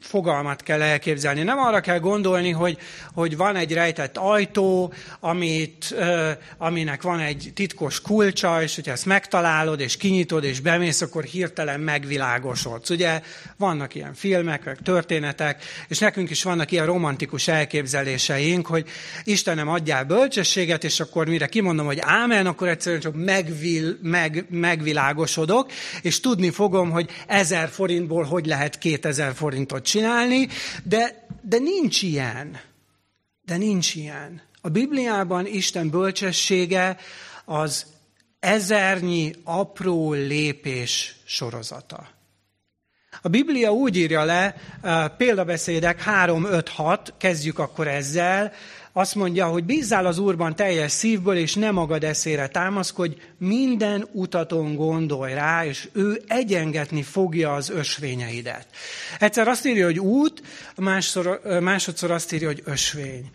fogalmat 0.00 0.62
kell 0.62 0.82
elképzelni. 0.82 1.42
Nem 1.42 1.58
arra 1.58 1.80
kell 1.80 1.98
gondolni, 1.98 2.50
hogy, 2.50 2.78
hogy 3.14 3.36
van 3.36 3.56
egy 3.56 3.72
rejtett 3.72 4.16
ajtó, 4.16 4.92
amit, 5.20 5.94
aminek 6.58 7.02
van 7.02 7.20
egy 7.20 7.50
titkos 7.54 8.00
kulcsa, 8.00 8.62
és 8.62 8.74
hogyha 8.74 8.92
ezt 8.92 9.06
megtalálod, 9.06 9.80
és 9.80 9.96
kinyitod, 9.96 10.44
és 10.44 10.60
bemész, 10.60 11.00
akkor 11.00 11.24
hirtelen 11.24 11.80
megvilágosodsz. 11.80 12.90
Ugye 12.90 13.20
vannak 13.56 13.94
ilyen 13.94 14.14
filmek, 14.14 14.64
meg 14.64 14.78
történetek, 14.82 15.62
és 15.88 15.98
nekünk 15.98 16.30
is 16.30 16.42
vannak 16.42 16.70
ilyen 16.70 16.86
romantikus 16.86 17.48
elképzeléseink, 17.48 18.66
hogy 18.66 18.88
Istenem 19.24 19.68
adjál 19.68 20.04
bölcsességet, 20.04 20.84
és 20.84 21.00
akkor 21.00 21.26
mire 21.26 21.46
kimondom, 21.46 21.86
hogy 21.86 21.98
ámen, 22.00 22.46
akkor 22.46 22.68
egyszerűen 22.68 23.00
csak 23.00 23.14
megvil, 23.14 23.98
meg, 24.02 24.44
megvilágosodok, 24.50 25.70
és 26.02 26.20
tudni 26.20 26.50
fogom, 26.50 26.90
hogy 26.90 27.10
ezer 27.26 27.68
forintból 27.68 28.24
hogy 28.24 28.46
lehet 28.46 28.78
kétezer 28.78 29.32
forintot 29.34 29.86
csinálni, 29.90 30.48
de, 30.84 31.26
de 31.42 31.58
nincs 31.58 32.02
ilyen. 32.02 32.60
De 33.44 33.56
nincs 33.56 33.94
ilyen. 33.94 34.42
A 34.60 34.68
Bibliában 34.68 35.46
Isten 35.46 35.90
bölcsessége 35.90 36.96
az 37.44 37.86
ezernyi 38.40 39.32
apró 39.44 40.12
lépés 40.12 41.16
sorozata. 41.24 42.08
A 43.22 43.28
Biblia 43.28 43.72
úgy 43.72 43.96
írja 43.96 44.24
le, 44.24 44.54
példabeszédek 45.16 46.02
3-5-6, 46.06 46.98
kezdjük 47.18 47.58
akkor 47.58 47.88
ezzel, 47.88 48.52
azt 48.92 49.14
mondja, 49.14 49.46
hogy 49.46 49.64
bízzál 49.64 50.06
az 50.06 50.18
Úrban 50.18 50.56
teljes 50.56 50.92
szívből, 50.92 51.36
és 51.36 51.54
nem 51.54 51.74
magad 51.74 52.04
eszére 52.04 52.48
támaszkodj, 52.48 53.16
minden 53.38 54.08
utaton 54.12 54.74
gondolj 54.74 55.32
rá, 55.32 55.64
és 55.64 55.88
ő 55.92 56.22
egyengetni 56.26 57.02
fogja 57.02 57.54
az 57.54 57.70
ösvényeidet. 57.70 58.66
Egyszer 59.18 59.48
azt 59.48 59.66
írja, 59.66 59.84
hogy 59.84 59.98
út, 59.98 60.42
másszor, 60.76 61.40
másodszor 61.60 62.10
azt 62.10 62.32
írja, 62.32 62.46
hogy 62.46 62.62
ösvény. 62.64 63.30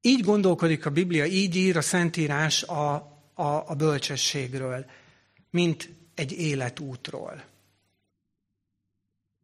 Így 0.00 0.20
gondolkodik 0.20 0.86
a 0.86 0.90
Biblia, 0.90 1.24
így 1.24 1.56
ír 1.56 1.76
a 1.76 1.80
Szentírás 1.80 2.62
a, 2.62 2.94
a, 3.34 3.64
a 3.66 3.74
bölcsességről, 3.76 4.84
mint 5.50 5.88
egy 6.14 6.32
életútról. 6.32 7.42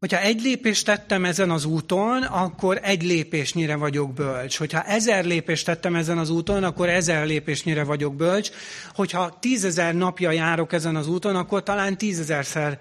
Hogyha 0.04 0.20
egy 0.20 0.42
lépést 0.42 0.84
tettem 0.84 1.24
ezen 1.24 1.50
az 1.50 1.64
úton, 1.64 2.22
akkor 2.22 2.80
egy 2.82 3.02
lépésnyire 3.02 3.76
vagyok 3.76 4.12
bölcs. 4.12 4.58
Hogyha 4.58 4.82
ezer 4.82 5.24
lépést 5.24 5.64
tettem 5.64 5.94
ezen 5.94 6.18
az 6.18 6.30
úton, 6.30 6.64
akkor 6.64 6.88
ezer 6.88 7.26
lépésnyire 7.26 7.84
vagyok 7.84 8.14
bölcs. 8.14 8.50
Hogyha 8.94 9.38
tízezer 9.40 9.94
napja 9.94 10.30
járok 10.30 10.72
ezen 10.72 10.96
az 10.96 11.08
úton, 11.08 11.36
akkor 11.36 11.62
talán 11.62 11.98
tízezerszer 11.98 12.78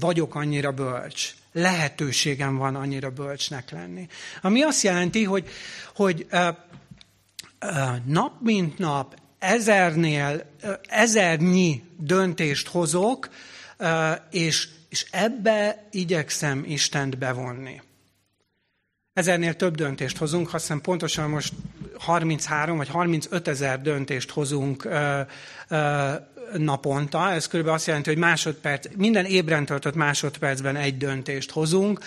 vagyok 0.00 0.34
annyira 0.34 0.72
bölcs. 0.72 1.34
Lehetőségem 1.52 2.56
van 2.56 2.74
annyira 2.74 3.10
bölcsnek 3.10 3.70
lenni. 3.70 4.06
Ami 4.42 4.62
azt 4.62 4.82
jelenti, 4.82 5.24
hogy, 5.24 5.48
hogy 5.94 6.26
uh, 6.32 6.48
uh, 7.60 7.96
nap 8.06 8.32
mint 8.40 8.78
nap 8.78 9.14
ezernél, 9.38 10.44
uh, 10.62 10.72
ezernyi 10.88 11.82
döntést 11.98 12.68
hozok, 12.68 13.28
és 14.30 14.68
és 14.92 15.06
ebbe 15.10 15.88
igyekszem 15.90 16.64
Istent 16.66 17.18
bevonni. 17.18 17.80
Ezernél 19.12 19.54
több 19.54 19.74
döntést 19.74 20.16
hozunk, 20.16 20.54
azt 20.54 20.62
hiszem 20.64 20.80
pontosan 20.80 21.30
most 21.30 21.52
33 21.98 22.76
vagy 22.76 22.88
35 22.88 23.48
ezer 23.48 23.82
döntést 23.82 24.30
hozunk 24.30 24.84
ö, 24.84 25.20
ö, 25.68 26.12
naponta. 26.56 27.30
Ez 27.30 27.46
körülbelül 27.46 27.78
azt 27.78 27.86
jelenti, 27.86 28.10
hogy 28.10 28.18
másodperc, 28.18 28.86
minden 28.96 29.24
ébren 29.24 29.64
töltött 29.64 29.94
másodpercben 29.94 30.76
egy 30.76 30.96
döntést 30.96 31.50
hozunk. 31.50 32.00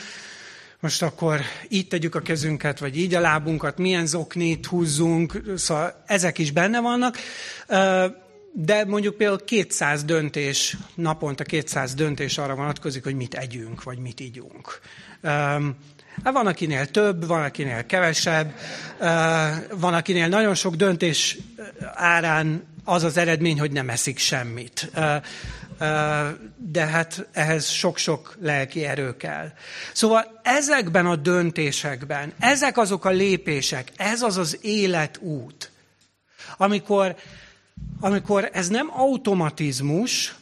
Most 0.80 1.02
akkor 1.02 1.42
így 1.70 1.88
tegyük 1.88 2.16
a 2.16 2.22
kezünket, 2.22 2.80
vagy 2.80 2.98
így 2.98 3.14
a 3.14 3.20
lábunkat, 3.20 3.78
milyen 3.78 4.06
zoknit 4.06 4.66
húzzunk, 4.66 5.42
szóval 5.56 6.04
ezek 6.06 6.38
is 6.38 6.52
benne 6.52 6.82
vannak 6.82 7.18
de 8.58 8.86
mondjuk 8.86 9.16
például 9.16 9.44
200 9.46 10.04
döntés, 10.04 10.78
naponta 10.96 11.44
200 11.44 11.94
döntés 11.94 12.38
arra 12.38 12.56
vonatkozik, 12.56 13.04
hogy 13.04 13.16
mit 13.16 13.34
együnk, 13.34 13.84
vagy 13.84 13.98
mit 13.98 14.20
ígyunk. 14.20 14.80
Hát 16.24 16.34
van, 16.34 16.48
akinél 16.48 16.86
több, 16.86 17.28
van, 17.28 17.44
akinél 17.44 17.86
kevesebb, 17.86 18.54
van, 19.80 19.94
akinél 19.94 20.28
nagyon 20.28 20.56
sok 20.56 20.76
döntés 20.76 21.38
árán 21.94 22.64
az 22.84 23.04
az 23.04 23.18
eredmény, 23.18 23.60
hogy 23.60 23.72
nem 23.72 23.90
eszik 23.90 24.18
semmit. 24.18 24.92
De 26.58 26.86
hát 26.86 27.28
ehhez 27.32 27.68
sok-sok 27.70 28.38
lelki 28.42 28.86
erő 28.86 29.18
kell. 29.18 29.52
Szóval 29.94 30.40
ezekben 30.44 31.06
a 31.06 31.16
döntésekben, 31.16 32.34
ezek 32.40 32.78
azok 32.78 33.06
a 33.06 33.10
lépések, 33.10 33.92
ez 33.98 34.22
az 34.22 34.38
az 34.38 34.58
életút, 34.62 35.72
amikor 36.58 37.16
amikor 38.00 38.50
ez 38.54 38.68
nem 38.68 38.90
automatizmus, 38.92 40.36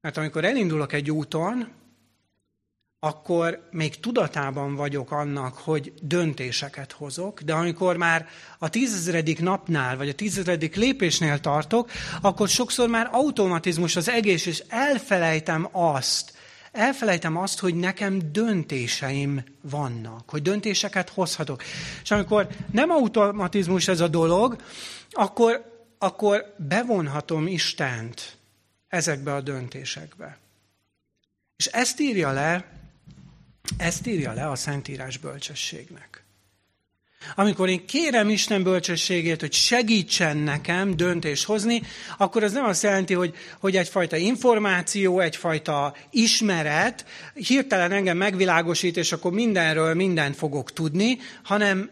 mert 0.00 0.16
amikor 0.16 0.44
elindulok 0.44 0.92
egy 0.92 1.10
úton, 1.10 1.68
akkor 3.04 3.68
még 3.70 4.00
tudatában 4.00 4.74
vagyok 4.74 5.10
annak, 5.10 5.56
hogy 5.56 5.92
döntéseket 6.02 6.92
hozok, 6.92 7.40
de 7.40 7.52
amikor 7.52 7.96
már 7.96 8.28
a 8.58 8.68
tízezredik 8.68 9.40
napnál, 9.40 9.96
vagy 9.96 10.08
a 10.08 10.14
tízezredik 10.14 10.76
lépésnél 10.76 11.40
tartok, 11.40 11.90
akkor 12.20 12.48
sokszor 12.48 12.88
már 12.88 13.08
automatizmus 13.12 13.96
az 13.96 14.08
egész, 14.08 14.46
és 14.46 14.62
elfelejtem 14.68 15.68
azt, 15.72 16.32
elfelejtem 16.72 17.36
azt, 17.36 17.58
hogy 17.58 17.74
nekem 17.74 18.32
döntéseim 18.32 19.44
vannak, 19.60 20.30
hogy 20.30 20.42
döntéseket 20.42 21.08
hozhatok. 21.08 21.62
És 22.02 22.10
amikor 22.10 22.48
nem 22.72 22.90
automatizmus 22.90 23.88
ez 23.88 24.00
a 24.00 24.08
dolog, 24.08 24.56
akkor 25.10 25.71
akkor 26.02 26.54
bevonhatom 26.56 27.46
Istent 27.46 28.36
ezekbe 28.88 29.34
a 29.34 29.40
döntésekbe. 29.40 30.38
És 31.56 31.66
ezt 31.66 32.00
írja 32.00 32.32
le, 32.32 32.64
ezt 33.76 34.06
írja 34.06 34.32
le 34.32 34.50
a 34.50 34.54
Szentírás 34.54 35.16
bölcsességnek. 35.18 36.24
Amikor 37.34 37.68
én 37.68 37.86
kérem 37.86 38.28
Isten 38.28 38.62
bölcsességét, 38.62 39.40
hogy 39.40 39.52
segítsen 39.52 40.36
nekem 40.36 40.96
döntést 40.96 41.44
hozni, 41.44 41.82
akkor 42.18 42.42
ez 42.42 42.52
nem 42.52 42.64
azt 42.64 42.82
jelenti, 42.82 43.14
hogy, 43.14 43.34
hogy 43.60 43.76
egyfajta 43.76 44.16
információ, 44.16 45.20
egyfajta 45.20 45.94
ismeret 46.10 47.04
hirtelen 47.34 47.92
engem 47.92 48.16
megvilágosít, 48.16 48.96
és 48.96 49.12
akkor 49.12 49.32
mindenről 49.32 49.94
mindent 49.94 50.36
fogok 50.36 50.72
tudni, 50.72 51.18
hanem 51.42 51.90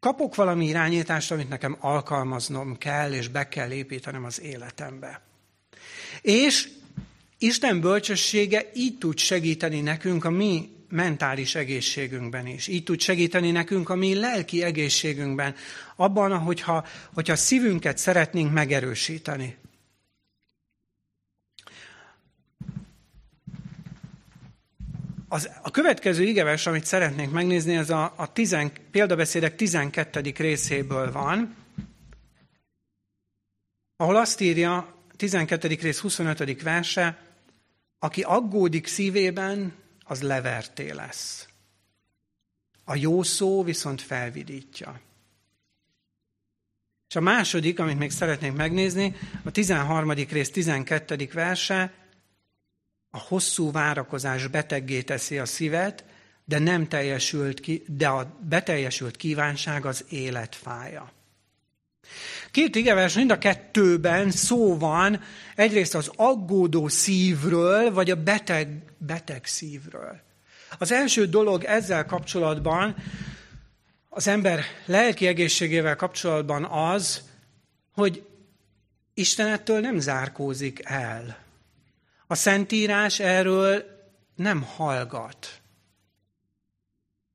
kapok 0.00 0.34
valami 0.34 0.66
irányítást, 0.66 1.30
amit 1.30 1.48
nekem 1.48 1.76
alkalmaznom 1.80 2.78
kell, 2.78 3.12
és 3.12 3.28
be 3.28 3.48
kell 3.48 3.70
építenem 3.70 4.24
az 4.24 4.40
életembe. 4.40 5.22
És 6.22 6.68
Isten 7.38 7.80
bölcsessége 7.80 8.70
így 8.74 8.98
tud 8.98 9.18
segíteni 9.18 9.80
nekünk 9.80 10.24
a 10.24 10.30
mi 10.30 10.68
mentális 10.88 11.54
egészségünkben 11.54 12.46
is. 12.46 12.66
Így 12.66 12.84
tud 12.84 13.00
segíteni 13.00 13.50
nekünk 13.50 13.88
a 13.88 13.94
mi 13.94 14.14
lelki 14.14 14.62
egészségünkben, 14.62 15.54
abban, 15.96 16.38
hogyha, 16.38 16.86
hogyha 17.14 17.36
szívünket 17.36 17.98
szeretnénk 17.98 18.52
megerősíteni. 18.52 19.56
Az, 25.32 25.50
a 25.62 25.70
következő 25.70 26.22
igevers, 26.22 26.66
amit 26.66 26.84
szeretnénk 26.84 27.32
megnézni, 27.32 27.76
ez 27.76 27.90
a, 27.90 28.12
a 28.16 28.32
tizen, 28.32 28.72
példabeszédek 28.90 29.56
12. 29.56 30.20
részéből 30.36 31.12
van, 31.12 31.56
ahol 33.96 34.16
azt 34.16 34.40
írja, 34.40 34.94
12. 35.16 35.68
rész 35.68 35.98
25. 35.98 36.62
verse, 36.62 37.18
aki 37.98 38.22
aggódik 38.22 38.86
szívében, 38.86 39.74
az 40.04 40.22
leverté 40.22 40.90
lesz. 40.90 41.48
A 42.84 42.96
jó 42.96 43.22
szó 43.22 43.62
viszont 43.62 44.02
felvidítja. 44.02 45.00
És 47.08 47.16
a 47.16 47.20
második, 47.20 47.78
amit 47.78 47.98
még 47.98 48.10
szeretnénk 48.10 48.56
megnézni, 48.56 49.16
a 49.42 49.50
13. 49.50 50.10
rész 50.10 50.50
12. 50.50 51.28
verse, 51.32 51.92
a 53.10 53.18
hosszú 53.18 53.70
várakozás 53.70 54.46
beteggé 54.46 55.02
teszi 55.02 55.38
a 55.38 55.46
szívet, 55.46 56.04
de 56.44 56.58
nem 56.58 56.88
teljesült 56.88 57.60
ki, 57.60 57.84
de 57.86 58.08
a 58.08 58.38
beteljesült 58.48 59.16
kívánság 59.16 59.86
az 59.86 60.04
életfája. 60.08 61.12
Két 62.50 62.76
igevers, 62.76 63.14
mind 63.14 63.30
a 63.30 63.38
kettőben 63.38 64.30
szó 64.30 64.78
van 64.78 65.20
egyrészt 65.54 65.94
az 65.94 66.10
aggódó 66.16 66.88
szívről, 66.88 67.92
vagy 67.92 68.10
a 68.10 68.22
beteg, 68.22 68.82
beteg 68.98 69.44
szívről. 69.44 70.20
Az 70.78 70.92
első 70.92 71.26
dolog 71.26 71.64
ezzel 71.64 72.06
kapcsolatban, 72.06 72.96
az 74.08 74.26
ember 74.26 74.64
lelki 74.86 75.26
egészségével 75.26 75.96
kapcsolatban 75.96 76.64
az, 76.64 77.22
hogy 77.92 78.24
Isten 79.14 79.46
ettől 79.46 79.80
nem 79.80 79.98
zárkózik 79.98 80.80
el. 80.84 81.38
A 82.30 82.34
Szentírás 82.34 83.20
erről 83.20 83.84
nem 84.36 84.62
hallgat. 84.62 85.48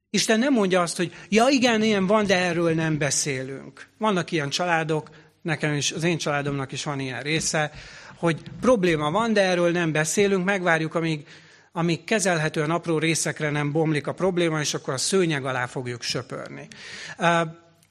Isten 0.10 0.40
nem 0.40 0.54
mondja 0.54 0.82
azt, 0.82 0.98
hogy 0.98 1.14
ja 1.30 1.48
igen, 1.50 1.84
ilyen 1.84 2.08
van, 2.08 2.26
de 2.26 2.38
erről 2.38 2.74
nem 2.74 2.98
beszélünk. 2.98 3.88
Vannak 3.98 4.32
ilyen 4.32 4.50
családok, 4.50 5.10
nekem 5.42 5.74
is, 5.74 5.92
az 5.92 6.04
én 6.04 6.18
családomnak 6.18 6.72
is 6.72 6.84
van 6.84 7.00
ilyen 7.00 7.22
része, 7.22 7.72
hogy 8.16 8.42
probléma 8.62 9.12
van, 9.12 9.34
de 9.34 9.42
erről 9.42 9.72
nem 9.72 9.92
beszélünk, 9.92 10.46
megvárjuk, 10.46 10.96
amíg, 10.96 11.28
amíg 11.72 12.04
kezelhetően 12.04 12.72
apró 12.72 12.98
részekre 12.98 13.50
nem 13.50 13.72
bomlik 13.72 14.08
a 14.08 14.14
probléma, 14.14 14.60
és 14.60 14.74
akkor 14.74 14.94
a 14.94 14.98
szőnyeg 14.98 15.46
alá 15.46 15.66
fogjuk 15.66 16.02
söpörni. 16.02 16.68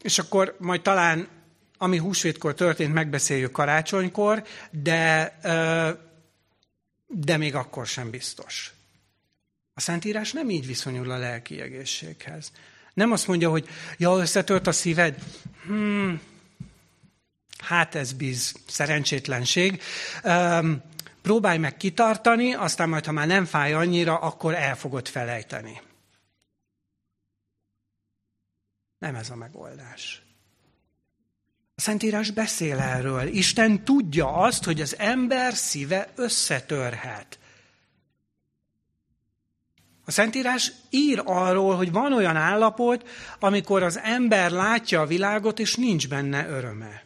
És 0.02 0.18
akkor 0.18 0.56
majd 0.58 0.82
talán, 0.82 1.28
ami 1.78 1.96
húsvétkor 1.96 2.54
történt, 2.54 2.94
megbeszéljük 2.94 3.52
karácsonykor, 3.52 4.42
de, 4.70 5.38
de 7.16 7.37
még 7.37 7.54
akkor 7.54 7.87
sem 7.87 8.11
biztos. 8.11 8.73
A 9.75 9.80
Szentírás 9.80 10.33
nem 10.33 10.50
így 10.50 10.66
viszonyul 10.66 11.11
a 11.11 11.16
lelki 11.16 11.61
egészséghez. 11.61 12.52
Nem 12.94 13.12
azt 13.12 13.26
mondja, 13.26 13.50
hogy 13.50 13.68
ja, 13.99 14.16
összetört 14.16 14.66
a 14.66 14.73
szíved. 14.73 15.23
Hmm, 15.64 16.21
hát 17.59 17.94
ez 17.94 18.12
biz, 18.12 18.54
szerencsétlenség. 18.66 19.83
Um, 20.25 20.83
próbálj 21.23 21.59
meg 21.59 21.76
kitartani, 21.76 22.54
aztán 22.54 22.88
majd, 22.88 23.04
ha 23.04 23.12
már 23.12 23.26
nem 23.26 23.44
fáj 23.44 23.73
annyira, 23.73 24.18
akkor 24.18 24.54
el 24.54 24.76
fogod 24.76 25.09
felejteni. 25.09 25.80
Nem 28.99 29.14
ez 29.14 29.30
a 29.30 29.37
megoldás. 29.37 30.24
A 31.76 31.81
Szentírás 31.81 32.31
beszél 32.31 32.78
erről. 32.78 33.26
Isten 33.26 33.85
tudja 33.85 34.33
azt, 34.33 34.64
hogy 34.64 34.81
az 34.81 34.99
ember 34.99 35.54
szíve 35.54 36.12
összetörhet. 36.14 37.38
A 40.04 40.11
Szentírás 40.11 40.73
ír 40.90 41.23
arról, 41.25 41.76
hogy 41.76 41.93
van 41.93 42.12
olyan 42.12 42.37
állapot, 42.37 43.09
amikor 43.38 43.83
az 43.83 43.99
ember 43.99 44.50
látja 44.50 45.00
a 45.00 45.07
világot, 45.07 45.59
és 45.59 45.75
nincs 45.75 46.09
benne 46.09 46.49
öröme. 46.49 47.04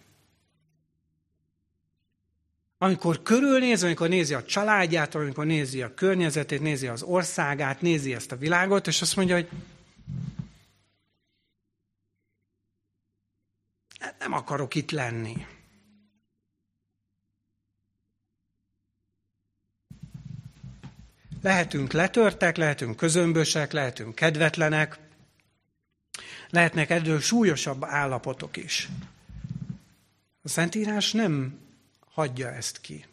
Amikor 2.79 3.23
körülnéz, 3.23 3.83
amikor 3.83 4.09
nézi 4.09 4.35
a 4.35 4.45
családját, 4.45 5.15
amikor 5.15 5.47
nézi 5.47 5.83
a 5.83 5.95
környezetét, 5.95 6.61
nézi 6.61 6.87
az 6.87 7.03
országát, 7.03 7.81
nézi 7.81 8.15
ezt 8.15 8.33
a 8.33 8.37
világot, 8.37 8.87
és 8.87 9.01
azt 9.01 9.17
mondja, 9.17 9.35
hogy 9.35 9.49
nem 14.19 14.33
akarok 14.33 14.75
itt 14.75 14.91
lenni. 14.91 15.47
Lehetünk 21.43 21.93
letörtek, 21.93 22.57
lehetünk 22.57 22.97
közömbösek, 22.97 23.73
lehetünk 23.73 24.15
kedvetlenek, 24.15 24.99
lehetnek 26.51 26.91
ebből 26.91 27.21
súlyosabb 27.21 27.85
állapotok 27.85 28.57
is. 28.57 28.89
A 30.43 30.49
Szentírás 30.49 31.13
nem 31.13 31.59
hagyja 32.11 32.53
ezt 32.53 32.81
ki. 32.81 33.07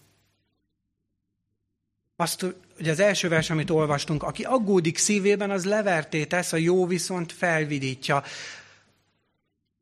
Azt, 2.16 2.46
hogy 2.76 2.90
az 2.90 3.00
első 3.00 3.28
vers, 3.28 3.50
amit 3.50 3.70
olvastunk, 3.70 4.24
aki 4.24 4.44
aggódik 4.44 4.98
szívében, 4.98 5.52
az 5.52 5.66
leverté 5.66 6.26
tesz, 6.26 6.54
a 6.54 6.58
jó 6.58 6.86
viszont 6.86 7.32
felvidítja. 7.32 8.24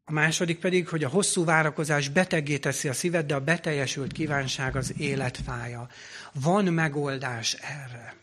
A 0.05 0.11
második 0.11 0.59
pedig, 0.59 0.87
hogy 0.87 1.03
a 1.03 1.09
hosszú 1.09 1.45
várakozás 1.45 2.09
betegé 2.09 2.57
teszi 2.57 2.87
a 2.87 2.93
szíved, 2.93 3.25
de 3.25 3.35
a 3.35 3.39
beteljesült 3.39 4.11
kívánság 4.11 4.75
az 4.75 4.93
életfája. 4.97 5.87
Van 6.33 6.65
megoldás 6.65 7.53
erre. 7.53 8.15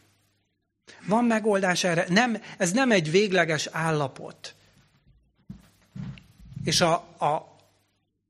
Van 1.06 1.24
megoldás 1.24 1.84
erre. 1.84 2.04
Nem, 2.08 2.42
ez 2.58 2.72
nem 2.72 2.90
egy 2.90 3.10
végleges 3.10 3.66
állapot. 3.66 4.54
És 6.64 6.80
a, 6.80 6.92
a, 7.18 7.34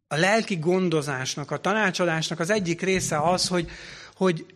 a 0.06 0.16
lelki 0.16 0.56
gondozásnak, 0.56 1.50
a 1.50 1.60
tanácsadásnak 1.60 2.40
az 2.40 2.50
egyik 2.50 2.80
része 2.80 3.18
az, 3.18 3.48
hogy, 3.48 3.70
hogy 4.14 4.46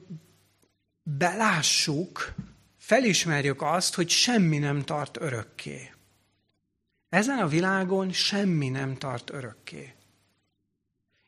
belássuk, 1.03 2.35
felismerjük 2.79 3.63
azt, 3.63 3.95
hogy 3.95 4.09
semmi 4.09 4.59
nem 4.59 4.83
tart 4.83 5.17
örökké. 5.21 5.94
Ezen 7.15 7.39
a 7.39 7.47
világon 7.47 8.13
semmi 8.13 8.69
nem 8.69 8.97
tart 8.97 9.31
örökké. 9.31 9.95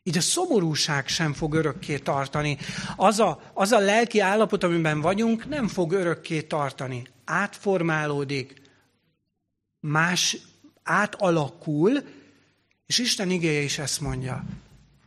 Így 0.03 0.17
a 0.17 0.21
szomorúság 0.21 1.07
sem 1.07 1.33
fog 1.33 1.53
örökké 1.53 1.97
tartani. 1.97 2.57
Az 2.95 3.19
a, 3.19 3.51
az 3.53 3.71
a 3.71 3.79
lelki 3.79 4.19
állapot, 4.19 4.63
amiben 4.63 5.01
vagyunk, 5.01 5.47
nem 5.47 5.67
fog 5.67 5.91
örökké 5.91 6.41
tartani. 6.41 7.07
Átformálódik, 7.25 8.61
más 9.79 10.37
átalakul, 10.83 12.03
és 12.85 12.97
Isten 12.97 13.29
igéje 13.29 13.61
is 13.61 13.77
ezt 13.77 14.01
mondja, 14.01 14.43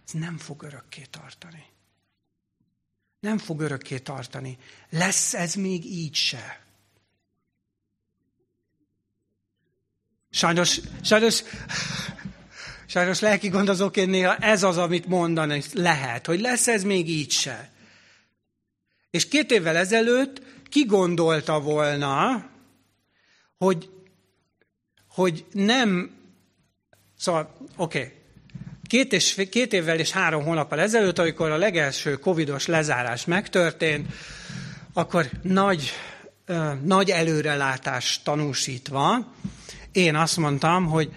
ez 0.06 0.12
nem 0.12 0.38
fog 0.38 0.62
örökké 0.62 1.02
tartani. 1.10 1.64
Nem 3.20 3.38
fog 3.38 3.60
örökké 3.60 3.98
tartani. 3.98 4.58
Lesz 4.90 5.34
ez 5.34 5.54
még 5.54 5.84
így 5.84 6.14
se. 6.14 6.59
Sajnos, 10.30 10.80
sajnos, 11.02 11.42
sajnos 12.86 13.20
lelki 13.20 13.48
gondozóként 13.48 14.10
néha 14.10 14.36
ez 14.36 14.62
az, 14.62 14.76
amit 14.76 15.06
mondani 15.06 15.62
lehet, 15.72 16.26
hogy 16.26 16.40
lesz 16.40 16.68
ez 16.68 16.82
még 16.82 17.08
így 17.08 17.30
se. 17.30 17.70
És 19.10 19.28
két 19.28 19.50
évvel 19.50 19.76
ezelőtt 19.76 20.42
ki 20.68 20.84
gondolta 20.84 21.60
volna, 21.60 22.46
hogy, 23.58 23.90
hogy 25.08 25.44
nem 25.52 26.18
Szóval, 27.20 27.56
oké, 27.76 27.98
okay. 27.98 28.12
Két, 28.86 29.12
és, 29.12 29.46
két 29.50 29.72
évvel 29.72 29.98
és 29.98 30.10
három 30.10 30.44
hónappal 30.44 30.80
ezelőtt, 30.80 31.18
amikor 31.18 31.50
a 31.50 31.56
legelső 31.56 32.16
covidos 32.16 32.66
lezárás 32.66 33.24
megtörtént, 33.24 34.12
akkor 34.92 35.30
nagy, 35.42 35.92
nagy 36.82 37.10
előrelátás 37.10 38.20
tanúsítva, 38.22 39.32
én 39.92 40.14
azt 40.14 40.36
mondtam, 40.36 40.86
hogy 40.86 41.14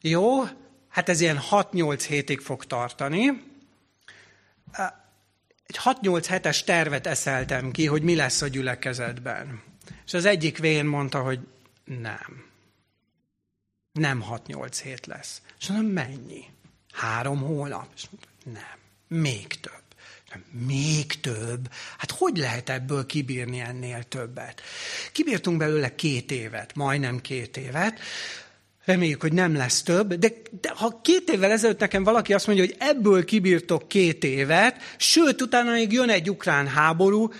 jó, 0.00 0.42
hát 0.88 1.08
ez 1.08 1.20
ilyen 1.20 1.40
6-8 1.50 2.04
hétig 2.08 2.40
fog 2.40 2.64
tartani. 2.64 3.28
Egy 5.66 5.78
6-8 5.84 6.24
hetes 6.28 6.64
tervet 6.64 7.06
eszeltem 7.06 7.70
ki, 7.70 7.86
hogy 7.86 8.02
mi 8.02 8.14
lesz 8.14 8.42
a 8.42 8.46
gyülekezetben. 8.46 9.62
És 10.06 10.14
az 10.14 10.24
egyik 10.24 10.58
vén 10.58 10.84
mondta, 10.84 11.22
hogy 11.22 11.40
nem. 11.84 12.44
Nem 13.92 14.24
6-8 14.30 14.78
hét 14.82 15.06
lesz. 15.06 15.42
És 15.58 15.68
mondom, 15.68 15.90
mennyi? 15.90 16.44
Három 16.92 17.38
hónap? 17.38 17.86
És 17.94 18.06
mondom, 18.10 18.62
nem, 18.62 18.78
még 19.20 19.60
több. 19.60 19.81
Még 20.66 21.20
több? 21.20 21.70
Hát 21.98 22.10
hogy 22.10 22.36
lehet 22.36 22.68
ebből 22.68 23.06
kibírni 23.06 23.60
ennél 23.60 24.02
többet? 24.02 24.62
Kibírtunk 25.12 25.58
belőle 25.58 25.94
két 25.94 26.30
évet, 26.30 26.74
majdnem 26.74 27.20
két 27.20 27.56
évet, 27.56 28.00
Reméljük, 28.84 29.20
hogy 29.20 29.32
nem 29.32 29.56
lesz 29.56 29.82
több, 29.82 30.14
de, 30.14 30.32
de 30.60 30.70
ha 30.70 31.00
két 31.02 31.30
évvel 31.30 31.50
ezelőtt 31.50 31.78
nekem 31.78 32.04
valaki 32.04 32.34
azt 32.34 32.46
mondja, 32.46 32.64
hogy 32.64 32.76
ebből 32.78 33.24
kibírtok 33.24 33.88
két 33.88 34.24
évet, 34.24 34.76
sőt, 34.96 35.42
utána 35.42 35.72
még 35.72 35.92
jön 35.92 36.08
egy 36.08 36.30
ukrán 36.30 36.66
háború, 36.66 37.32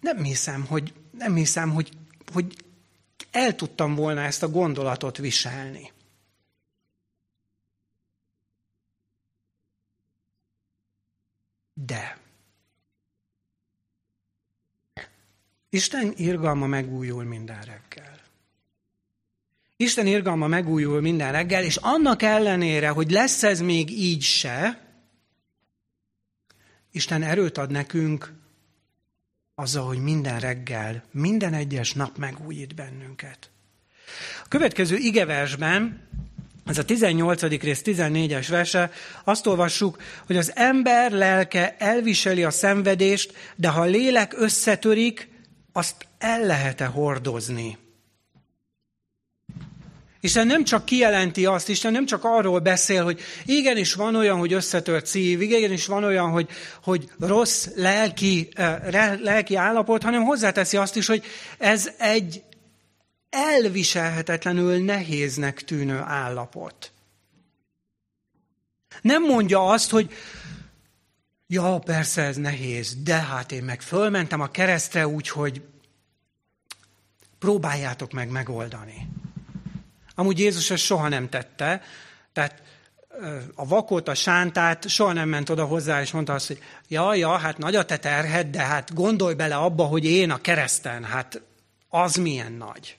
nem 0.00 0.22
hiszem, 0.22 0.64
hogy, 0.66 0.92
nem 1.18 1.34
hiszem, 1.34 1.70
hogy, 1.70 1.88
hogy 2.32 2.54
el 3.30 3.54
tudtam 3.54 3.94
volna 3.94 4.20
ezt 4.20 4.42
a 4.42 4.48
gondolatot 4.48 5.16
viselni. 5.16 5.90
De 11.86 12.20
Isten 15.68 16.12
irgalma 16.16 16.66
megújul 16.66 17.24
minden 17.24 17.60
reggel. 17.60 18.20
Isten 19.76 20.06
irgalma 20.06 20.46
megújul 20.46 21.00
minden 21.00 21.32
reggel, 21.32 21.64
és 21.64 21.76
annak 21.76 22.22
ellenére, 22.22 22.88
hogy 22.88 23.10
lesz 23.10 23.42
ez 23.42 23.60
még 23.60 23.90
így 23.90 24.22
se, 24.22 24.86
Isten 26.90 27.22
erőt 27.22 27.58
ad 27.58 27.70
nekünk 27.70 28.32
azzal, 29.54 29.86
hogy 29.86 30.02
minden 30.02 30.40
reggel, 30.40 31.04
minden 31.10 31.54
egyes 31.54 31.92
nap 31.92 32.18
megújít 32.18 32.74
bennünket. 32.74 33.50
A 34.44 34.48
következő 34.48 34.96
igeversben, 34.96 36.08
ez 36.66 36.78
a 36.78 36.84
18. 36.84 37.42
rész 37.42 37.82
14-es 37.84 38.46
verse, 38.48 38.90
azt 39.24 39.46
olvassuk, 39.46 40.02
hogy 40.26 40.36
az 40.36 40.52
ember 40.54 41.12
lelke 41.12 41.76
elviseli 41.78 42.44
a 42.44 42.50
szenvedést, 42.50 43.32
de 43.56 43.68
ha 43.68 43.80
a 43.80 43.84
lélek 43.84 44.34
összetörik, 44.36 45.28
azt 45.72 46.06
el 46.18 46.46
lehet-e 46.46 46.84
hordozni. 46.84 47.78
Isten 50.20 50.46
nem 50.46 50.64
csak 50.64 50.84
kijelenti 50.84 51.46
azt, 51.46 51.68
Isten 51.68 51.92
nem 51.92 52.06
csak 52.06 52.24
arról 52.24 52.58
beszél, 52.58 53.04
hogy 53.04 53.20
igenis 53.44 53.94
van 53.94 54.14
olyan, 54.14 54.38
hogy 54.38 54.52
összetört 54.52 55.06
szív, 55.06 55.42
igenis 55.42 55.86
van 55.86 56.04
olyan, 56.04 56.30
hogy, 56.30 56.48
hogy 56.82 57.08
rossz 57.18 57.66
lelki, 57.74 58.48
eh, 58.54 59.18
lelki 59.20 59.56
állapot, 59.56 60.02
hanem 60.02 60.22
hozzáteszi 60.22 60.76
azt 60.76 60.96
is, 60.96 61.06
hogy 61.06 61.24
ez 61.58 61.90
egy 61.98 62.42
elviselhetetlenül 63.32 64.84
nehéznek 64.84 65.64
tűnő 65.64 65.98
állapot. 65.98 66.92
Nem 69.00 69.22
mondja 69.22 69.66
azt, 69.66 69.90
hogy 69.90 70.12
ja, 71.46 71.78
persze 71.78 72.22
ez 72.22 72.36
nehéz, 72.36 73.02
de 73.02 73.14
hát 73.14 73.52
én 73.52 73.62
meg 73.62 73.80
fölmentem 73.80 74.40
a 74.40 74.50
keresztre 74.50 75.06
úgy, 75.06 75.28
hogy 75.28 75.62
próbáljátok 77.38 78.12
meg 78.12 78.30
megoldani. 78.30 79.08
Amúgy 80.14 80.38
Jézus 80.38 80.70
ezt 80.70 80.84
soha 80.84 81.08
nem 81.08 81.28
tette, 81.28 81.82
tehát 82.32 82.62
a 83.54 83.66
vakot, 83.66 84.08
a 84.08 84.14
sántát 84.14 84.88
soha 84.88 85.12
nem 85.12 85.28
ment 85.28 85.48
oda 85.48 85.64
hozzá, 85.64 86.00
és 86.00 86.10
mondta 86.10 86.34
azt, 86.34 86.46
hogy 86.46 86.62
ja, 86.88 87.14
ja, 87.14 87.36
hát 87.36 87.58
nagy 87.58 87.76
a 87.76 87.84
te 87.84 87.98
terhed, 87.98 88.46
de 88.46 88.62
hát 88.62 88.94
gondolj 88.94 89.34
bele 89.34 89.56
abba, 89.56 89.84
hogy 89.84 90.04
én 90.04 90.30
a 90.30 90.40
kereszten, 90.40 91.04
hát 91.04 91.42
az 91.88 92.14
milyen 92.14 92.52
nagy. 92.52 92.96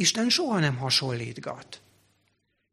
Isten 0.00 0.28
soha 0.28 0.58
nem 0.58 0.76
hasonlítgat. 0.76 1.80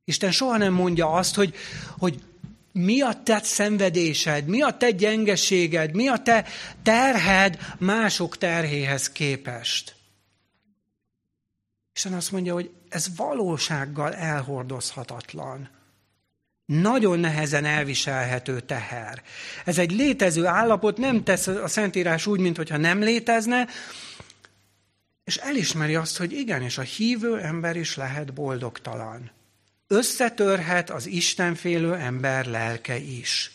Isten 0.03 0.31
soha 0.31 0.57
nem 0.57 0.73
mondja 0.73 1.11
azt, 1.11 1.35
hogy, 1.35 1.55
hogy 1.97 2.23
mi 2.71 3.01
a 3.01 3.23
te 3.23 3.39
szenvedésed, 3.43 4.45
mi 4.45 4.61
a 4.61 4.77
te 4.77 4.91
gyengeséged, 4.91 5.95
mi 5.95 6.07
a 6.07 6.17
te 6.17 6.45
terhed 6.83 7.75
mások 7.77 8.37
terhéhez 8.37 9.09
képest. 9.09 9.95
Isten 11.95 12.13
azt 12.13 12.31
mondja, 12.31 12.53
hogy 12.53 12.71
ez 12.89 13.15
valósággal 13.15 14.13
elhordozhatatlan. 14.13 15.69
Nagyon 16.65 17.19
nehezen 17.19 17.65
elviselhető 17.65 18.59
teher. 18.59 19.23
Ez 19.65 19.77
egy 19.77 19.91
létező 19.91 20.45
állapot, 20.45 20.97
nem 20.97 21.23
tesz 21.23 21.47
a 21.47 21.67
Szentírás 21.67 22.25
úgy, 22.25 22.39
mintha 22.39 22.77
nem 22.77 22.99
létezne, 22.99 23.67
és 25.27 25.37
elismeri 25.37 25.95
azt, 25.95 26.17
hogy 26.17 26.31
igenis, 26.31 26.77
a 26.77 26.81
hívő 26.81 27.39
ember 27.39 27.75
is 27.75 27.95
lehet 27.95 28.33
boldogtalan. 28.33 29.31
Összetörhet 29.87 30.89
az 30.89 31.05
Istenfélő 31.05 31.93
ember 31.93 32.45
lelke 32.45 32.97
is. 32.97 33.51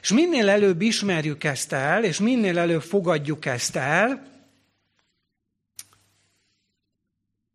És 0.00 0.12
minél 0.12 0.48
előbb 0.48 0.80
ismerjük 0.80 1.44
ezt 1.44 1.72
el, 1.72 2.04
és 2.04 2.18
minél 2.18 2.58
előbb 2.58 2.82
fogadjuk 2.82 3.44
ezt 3.46 3.76
el, 3.76 4.26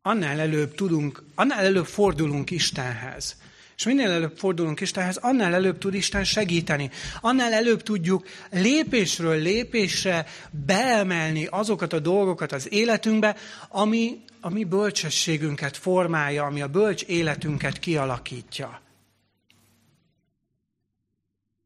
annál 0.02 0.40
előbb 0.40 0.76
tudunk, 0.76 1.24
annál 1.36 1.66
előbb 1.66 1.86
fordulunk 1.86 2.52
Istenhez. 2.52 3.36
És 3.82 3.88
minél 3.88 4.12
előbb 4.12 4.38
fordulunk 4.38 4.80
Istenhez, 4.80 5.18
annál 5.18 5.54
előbb 5.54 5.78
tud 5.78 5.94
Isten 5.94 6.24
segíteni. 6.24 6.90
Annál 7.22 7.54
előbb 7.54 7.84
tudjuk 7.84 8.28
lépésről 8.52 9.42
lépésre 9.42 10.26
beemelni 10.66 11.46
azokat 11.46 11.94
a 11.94 12.00
dolgokat 12.00 12.52
az 12.52 12.72
életünkbe, 12.72 13.36
ami 13.70 14.24
a 14.42 14.50
mi 14.50 14.64
bölcsességünket 14.64 15.78
formálja, 15.78 16.44
ami 16.44 16.62
a 16.62 16.68
bölcs 16.68 17.04
életünket 17.04 17.80
kialakítja. 17.80 18.82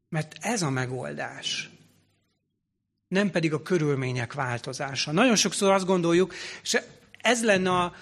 Mert 0.08 0.36
ez 0.40 0.62
a 0.62 0.70
megoldás. 0.70 1.70
Nem 3.08 3.30
pedig 3.30 3.52
a 3.52 3.62
körülmények 3.62 4.32
változása. 4.32 5.12
Nagyon 5.12 5.36
sokszor 5.36 5.72
azt 5.72 5.86
gondoljuk, 5.86 6.34
és 6.62 6.78
ez 7.20 7.44
lenne 7.44 7.70
a, 7.70 7.94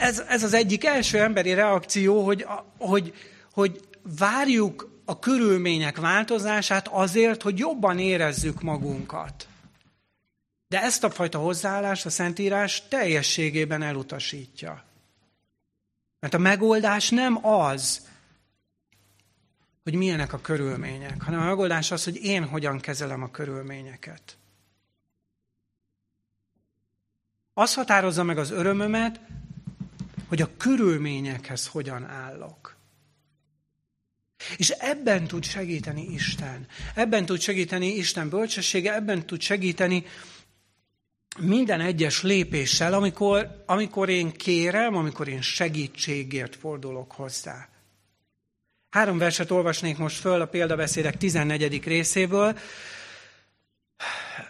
ez, 0.00 0.22
ez 0.28 0.42
az 0.42 0.54
egyik 0.54 0.84
első 0.84 1.18
emberi 1.18 1.54
reakció, 1.54 2.24
hogy, 2.24 2.46
hogy, 2.78 3.14
hogy 3.52 3.80
várjuk 4.18 5.02
a 5.04 5.18
körülmények 5.18 5.96
változását 5.96 6.88
azért, 6.88 7.42
hogy 7.42 7.58
jobban 7.58 7.98
érezzük 7.98 8.62
magunkat. 8.62 9.48
De 10.68 10.82
ezt 10.82 11.04
a 11.04 11.10
fajta 11.10 11.38
hozzáállást 11.38 12.06
a 12.06 12.10
Szentírás 12.10 12.88
teljességében 12.88 13.82
elutasítja. 13.82 14.84
Mert 16.20 16.34
a 16.34 16.38
megoldás 16.38 17.10
nem 17.10 17.46
az, 17.46 18.08
hogy 19.82 19.94
milyenek 19.94 20.32
a 20.32 20.40
körülmények, 20.40 21.22
hanem 21.22 21.40
a 21.40 21.44
megoldás 21.44 21.90
az, 21.90 22.04
hogy 22.04 22.24
én 22.24 22.44
hogyan 22.44 22.80
kezelem 22.80 23.22
a 23.22 23.30
körülményeket. 23.30 24.36
Az 27.54 27.74
határozza 27.74 28.22
meg 28.22 28.38
az 28.38 28.50
örömömet, 28.50 29.20
hogy 30.30 30.42
a 30.42 30.56
körülményekhez 30.56 31.66
hogyan 31.66 32.04
állok. 32.04 32.76
És 34.56 34.70
ebben 34.70 35.26
tud 35.26 35.44
segíteni 35.44 36.02
Isten. 36.12 36.66
Ebben 36.94 37.26
tud 37.26 37.40
segíteni 37.40 37.86
Isten 37.86 38.28
bölcsessége, 38.28 38.94
ebben 38.94 39.26
tud 39.26 39.40
segíteni 39.40 40.04
minden 41.38 41.80
egyes 41.80 42.22
lépéssel, 42.22 42.94
amikor, 42.94 43.62
amikor 43.66 44.08
én 44.08 44.32
kérem, 44.32 44.96
amikor 44.96 45.28
én 45.28 45.42
segítségért 45.42 46.56
fordulok 46.56 47.12
hozzá. 47.12 47.68
Három 48.90 49.18
verset 49.18 49.50
olvasnék 49.50 49.98
most 49.98 50.20
föl 50.20 50.40
a 50.40 50.46
példabeszédek 50.46 51.16
14. 51.16 51.84
részéből. 51.84 52.58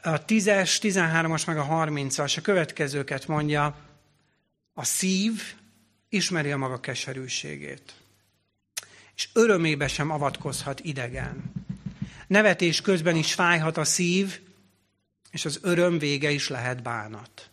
A 0.03 0.25
10-es, 0.25 0.79
13-as, 0.83 1.47
meg 1.47 1.59
a 1.59 1.67
30-as 1.67 2.39
a 2.39 2.41
következőket 2.41 3.27
mondja. 3.27 3.77
A 4.75 4.85
szív 4.85 5.59
ismeri 6.11 6.53
a 6.53 6.57
maga 6.57 6.81
keserűségét, 6.81 7.95
és 9.15 9.29
örömébe 9.33 9.89
sem 9.89 10.11
avatkozhat 10.11 10.81
idegen. 10.81 11.53
Nevetés 12.27 12.81
közben 12.81 13.17
is 13.17 13.35
fájhat 13.35 13.77
a 13.77 13.85
szív, 13.85 14.41
és 15.31 15.45
az 15.45 15.59
öröm 15.63 15.99
vége 15.99 16.31
is 16.31 16.49
lehet 16.49 16.83
bánat. 16.83 17.51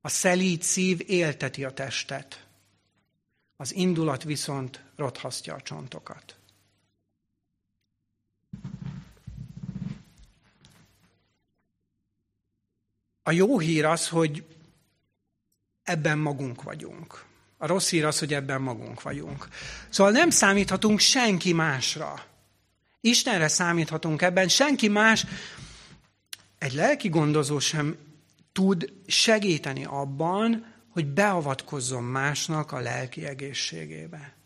A 0.00 0.08
szelíd 0.08 0.62
szív 0.62 1.00
élteti 1.06 1.64
a 1.64 1.72
testet, 1.72 2.46
az 3.56 3.74
indulat 3.74 4.22
viszont 4.22 4.82
rothasztja 4.96 5.54
a 5.54 5.62
csontokat. 5.62 6.36
A 13.22 13.30
jó 13.30 13.58
hír 13.58 13.84
az, 13.84 14.08
hogy 14.08 14.44
ebben 15.82 16.18
magunk 16.18 16.62
vagyunk. 16.62 17.24
A 17.58 17.66
rossz 17.66 17.90
hír 17.90 18.04
az, 18.04 18.18
hogy 18.18 18.34
ebben 18.34 18.60
magunk 18.62 19.02
vagyunk. 19.02 19.48
Szóval 19.88 20.12
nem 20.12 20.30
számíthatunk 20.30 20.98
senki 20.98 21.52
másra. 21.52 22.24
Istenre 23.00 23.48
számíthatunk 23.48 24.22
ebben, 24.22 24.48
senki 24.48 24.88
más, 24.88 25.26
egy 26.58 26.72
lelki 26.72 27.08
gondozó 27.08 27.58
sem 27.58 27.96
tud 28.52 28.92
segíteni 29.06 29.84
abban, 29.84 30.74
hogy 30.88 31.06
beavatkozzon 31.06 32.02
másnak 32.02 32.72
a 32.72 32.80
lelki 32.80 33.24
egészségébe. 33.24 34.36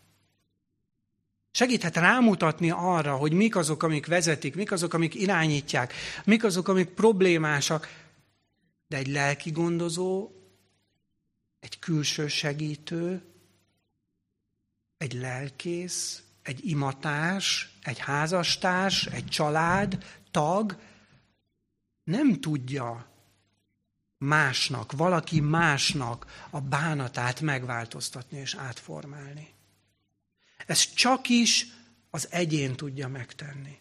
Segíthet 1.51 1.95
rámutatni 1.95 2.69
arra, 2.69 3.15
hogy 3.15 3.33
mik 3.33 3.55
azok, 3.55 3.83
amik 3.83 4.05
vezetik, 4.05 4.55
mik 4.55 4.71
azok, 4.71 4.93
amik 4.93 5.15
irányítják, 5.15 5.93
mik 6.23 6.43
azok, 6.43 6.67
amik 6.67 6.87
problémásak. 6.87 8.05
De 8.87 8.97
egy 8.97 9.07
lelki 9.07 9.51
gondozó, 9.51 10.31
egy 11.59 11.79
külső 11.79 12.27
segítő, 12.27 13.21
egy 14.97 15.13
lelkész, 15.13 16.23
egy 16.41 16.69
imatás, 16.69 17.69
egy 17.81 17.99
házastárs, 17.99 19.05
egy 19.05 19.25
család, 19.25 20.05
tag 20.31 20.79
nem 22.03 22.39
tudja 22.39 23.11
másnak, 24.17 24.91
valaki 24.91 25.39
másnak 25.39 26.47
a 26.49 26.61
bánatát 26.61 27.41
megváltoztatni 27.41 28.37
és 28.37 28.55
átformálni. 28.55 29.53
Ez 30.65 30.93
csak 30.93 31.29
is 31.29 31.65
az 32.09 32.27
egyén 32.31 32.75
tudja 32.75 33.07
megtenni. 33.07 33.79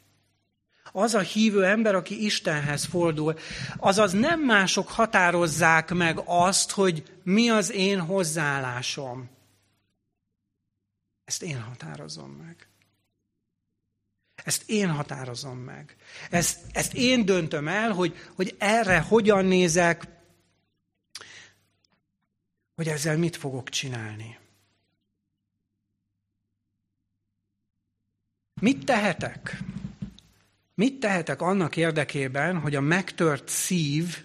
Az 0.99 1.15
a 1.15 1.21
hívő 1.21 1.65
ember, 1.65 1.95
aki 1.95 2.25
Istenhez 2.25 2.85
fordul, 2.85 3.39
azaz 3.77 4.13
nem 4.13 4.41
mások 4.41 4.89
határozzák 4.89 5.91
meg 5.91 6.23
azt, 6.25 6.71
hogy 6.71 7.19
mi 7.23 7.51
az 7.51 7.73
én 7.73 8.01
hozzáállásom. 8.01 9.31
Ezt 11.25 11.43
én 11.43 11.61
határozom 11.61 12.31
meg. 12.31 12.69
Ezt 14.35 14.63
én 14.67 14.91
határozom 14.91 15.59
meg. 15.59 15.97
Ezt, 16.31 16.61
ezt 16.73 16.95
én 16.95 17.25
döntöm 17.25 17.69
el, 17.69 17.93
hogy, 17.93 18.17
hogy 18.35 18.55
erre 18.59 18.99
hogyan 18.99 19.45
nézek, 19.45 20.07
hogy 22.75 22.89
ezzel 22.89 23.17
mit 23.17 23.37
fogok 23.37 23.69
csinálni. 23.69 24.39
Mit 28.61 28.85
tehetek? 28.85 29.63
Mit 30.79 31.01
tehetek 31.01 31.43
annak 31.43 31.77
érdekében, 31.77 32.59
hogy 32.59 32.75
a 32.75 32.81
megtört 32.81 33.49
szív, 33.49 34.17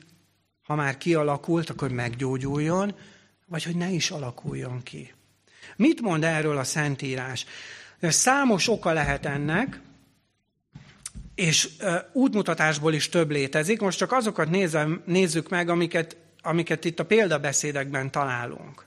ha 0.61 0.75
már 0.75 0.97
kialakult, 0.97 1.69
akkor 1.69 1.91
meggyógyuljon, 1.91 2.95
vagy 3.45 3.63
hogy 3.63 3.75
ne 3.75 3.89
is 3.89 4.11
alakuljon 4.11 4.83
ki? 4.83 5.13
Mit 5.75 6.01
mond 6.01 6.23
erről 6.23 6.57
a 6.57 6.63
Szentírás? 6.63 7.45
Számos 8.01 8.67
oka 8.67 8.93
lehet 8.93 9.25
ennek, 9.25 9.81
és 11.35 11.69
útmutatásból 12.13 12.93
is 12.93 13.09
több 13.09 13.29
létezik. 13.29 13.79
Most 13.79 13.97
csak 13.97 14.11
azokat 14.11 14.49
nézem, 14.49 15.01
nézzük 15.05 15.49
meg, 15.49 15.69
amiket, 15.69 16.17
amiket 16.41 16.85
itt 16.85 16.99
a 16.99 17.05
példabeszédekben 17.05 18.11
találunk. 18.11 18.85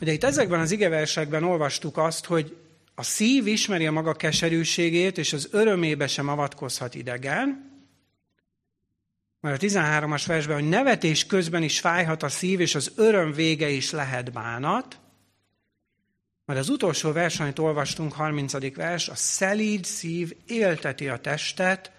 Ugye 0.00 0.12
itt 0.12 0.24
ezekben 0.24 0.60
az 0.60 0.70
igeversekben 0.70 1.44
olvastuk 1.44 1.96
azt, 1.96 2.24
hogy 2.24 2.56
a 2.98 3.02
szív 3.02 3.46
ismeri 3.46 3.86
a 3.86 3.92
maga 3.92 4.14
keserűségét, 4.14 5.18
és 5.18 5.32
az 5.32 5.48
örömébe 5.50 6.06
sem 6.06 6.28
avatkozhat 6.28 6.94
idegen. 6.94 7.74
Mert 9.40 9.62
a 9.62 9.66
13-as 9.66 10.24
versben, 10.26 10.56
hogy 10.60 10.68
nevetés 10.68 11.26
közben 11.26 11.62
is 11.62 11.80
fájhat 11.80 12.22
a 12.22 12.28
szív, 12.28 12.60
és 12.60 12.74
az 12.74 12.92
öröm 12.96 13.32
vége 13.32 13.68
is 13.68 13.90
lehet 13.90 14.32
bánat. 14.32 14.98
Majd 16.44 16.58
az 16.58 16.68
utolsó 16.68 17.12
vers, 17.12 17.40
amit 17.40 17.58
olvastunk, 17.58 18.12
30. 18.12 18.74
vers, 18.74 19.08
a 19.08 19.14
szelíd 19.14 19.84
szív 19.84 20.32
élteti 20.46 21.08
a 21.08 21.18
testet, 21.18 21.92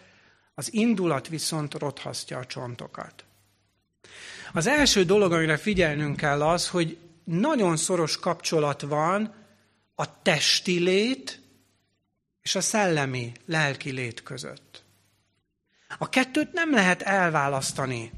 az 0.55 0.73
indulat 0.73 1.27
viszont 1.27 1.73
rothasztja 1.73 2.37
a 2.37 2.45
csontokat. 2.45 3.25
Az 4.53 4.67
első 4.67 5.03
dolog, 5.03 5.33
amire 5.33 5.57
figyelnünk 5.57 6.15
kell 6.15 6.41
az, 6.41 6.69
hogy 6.69 6.97
nagyon 7.23 7.77
szoros 7.77 8.17
kapcsolat 8.17 8.81
van 8.81 9.36
a 9.99 10.21
testi 10.21 10.79
lét 10.79 11.41
és 12.41 12.55
a 12.55 12.61
szellemi, 12.61 13.31
lelki 13.45 13.91
lét 13.91 14.23
között. 14.23 14.83
A 15.97 16.09
kettőt 16.09 16.53
nem 16.53 16.73
lehet 16.73 17.01
elválasztani. 17.01 18.11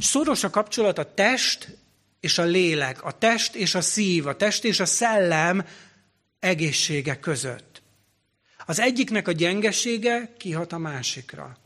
Szoros 0.00 0.44
a 0.44 0.50
kapcsolat 0.50 0.98
a 0.98 1.14
test 1.14 1.76
és 2.20 2.38
a 2.38 2.42
lélek, 2.42 3.04
a 3.04 3.18
test 3.18 3.54
és 3.54 3.74
a 3.74 3.80
szív, 3.80 4.26
a 4.26 4.36
test 4.36 4.64
és 4.64 4.80
a 4.80 4.86
szellem 4.86 5.66
egészsége 6.38 7.18
között. 7.18 7.82
Az 8.66 8.78
egyiknek 8.78 9.28
a 9.28 9.32
gyengesége 9.32 10.34
kihat 10.36 10.72
a 10.72 10.78
másikra, 10.78 11.56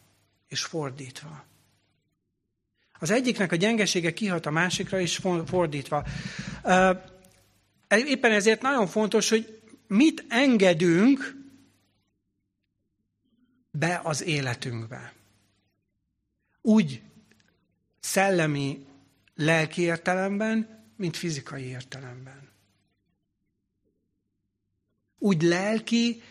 és 0.49 0.65
fordítva. 0.65 1.45
Az 2.99 3.11
egyiknek 3.11 3.53
a 3.53 3.57
gyengesége 3.57 4.13
kihat 4.13 4.47
a 4.47 4.51
másikra, 4.51 5.01
és 5.01 5.21
fordítva. 5.47 6.07
Éppen 7.99 8.33
ezért 8.33 8.63
nagyon 8.63 8.87
fontos, 8.87 9.29
hogy 9.29 9.63
mit 9.87 10.25
engedünk 10.29 11.37
be 13.71 14.01
az 14.05 14.23
életünkbe. 14.23 15.13
Úgy 16.61 17.03
szellemi, 18.01 18.87
lelki 19.35 19.83
értelemben, 19.83 20.85
mint 20.97 21.17
fizikai 21.17 21.65
értelemben. 21.65 22.49
Úgy 25.19 25.43
lelki 25.43 26.23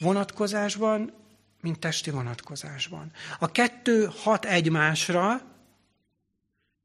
vonatkozásban, 0.00 1.12
mint 1.60 1.78
testi 1.78 2.10
vonatkozásban. 2.10 3.12
A 3.38 3.50
kettő 3.50 4.08
hat 4.22 4.44
egymásra, 4.44 5.42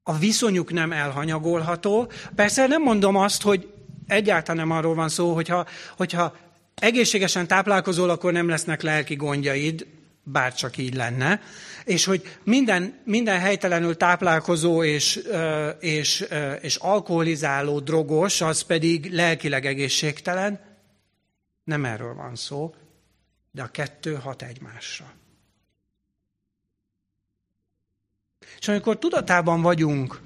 a 0.04 0.18
viszonyuk 0.18 0.72
nem 0.72 0.92
elhanyagolható. 0.92 2.12
Persze 2.36 2.68
nem 2.68 2.82
mondom 2.82 3.16
azt, 3.16 3.42
hogy 3.42 3.74
egyáltalán 4.12 4.68
nem 4.68 4.78
arról 4.78 4.96
van 4.96 5.10
szó, 5.10 5.34
hogyha, 5.34 5.68
hogyha 5.98 6.36
egészségesen 6.76 7.48
táplálkozol, 7.48 8.10
akkor 8.10 8.32
nem 8.32 8.50
lesznek 8.50 8.82
lelki 8.82 9.16
gondjaid, 9.16 9.88
bár 10.24 10.54
csak 10.54 10.78
így 10.78 10.96
lenne, 10.96 11.42
és 11.86 12.06
hogy 12.06 12.38
minden, 12.44 13.00
minden 13.04 13.40
helytelenül 13.40 13.98
táplálkozó 13.98 14.84
és, 14.84 15.20
és, 15.80 16.26
és 16.62 16.76
alkoholizáló 16.76 17.80
drogos, 17.80 18.42
az 18.42 18.62
pedig 18.62 19.12
lelkileg 19.12 19.66
egészségtelen, 19.66 20.60
nem 21.64 21.86
erről 21.86 22.14
van 22.14 22.36
szó, 22.36 22.76
de 23.52 23.62
a 23.62 23.68
kettő 23.68 24.14
hat 24.14 24.42
egymásra. 24.42 25.14
És 28.60 28.68
amikor 28.68 29.00
tudatában 29.00 29.62
vagyunk, 29.62 30.22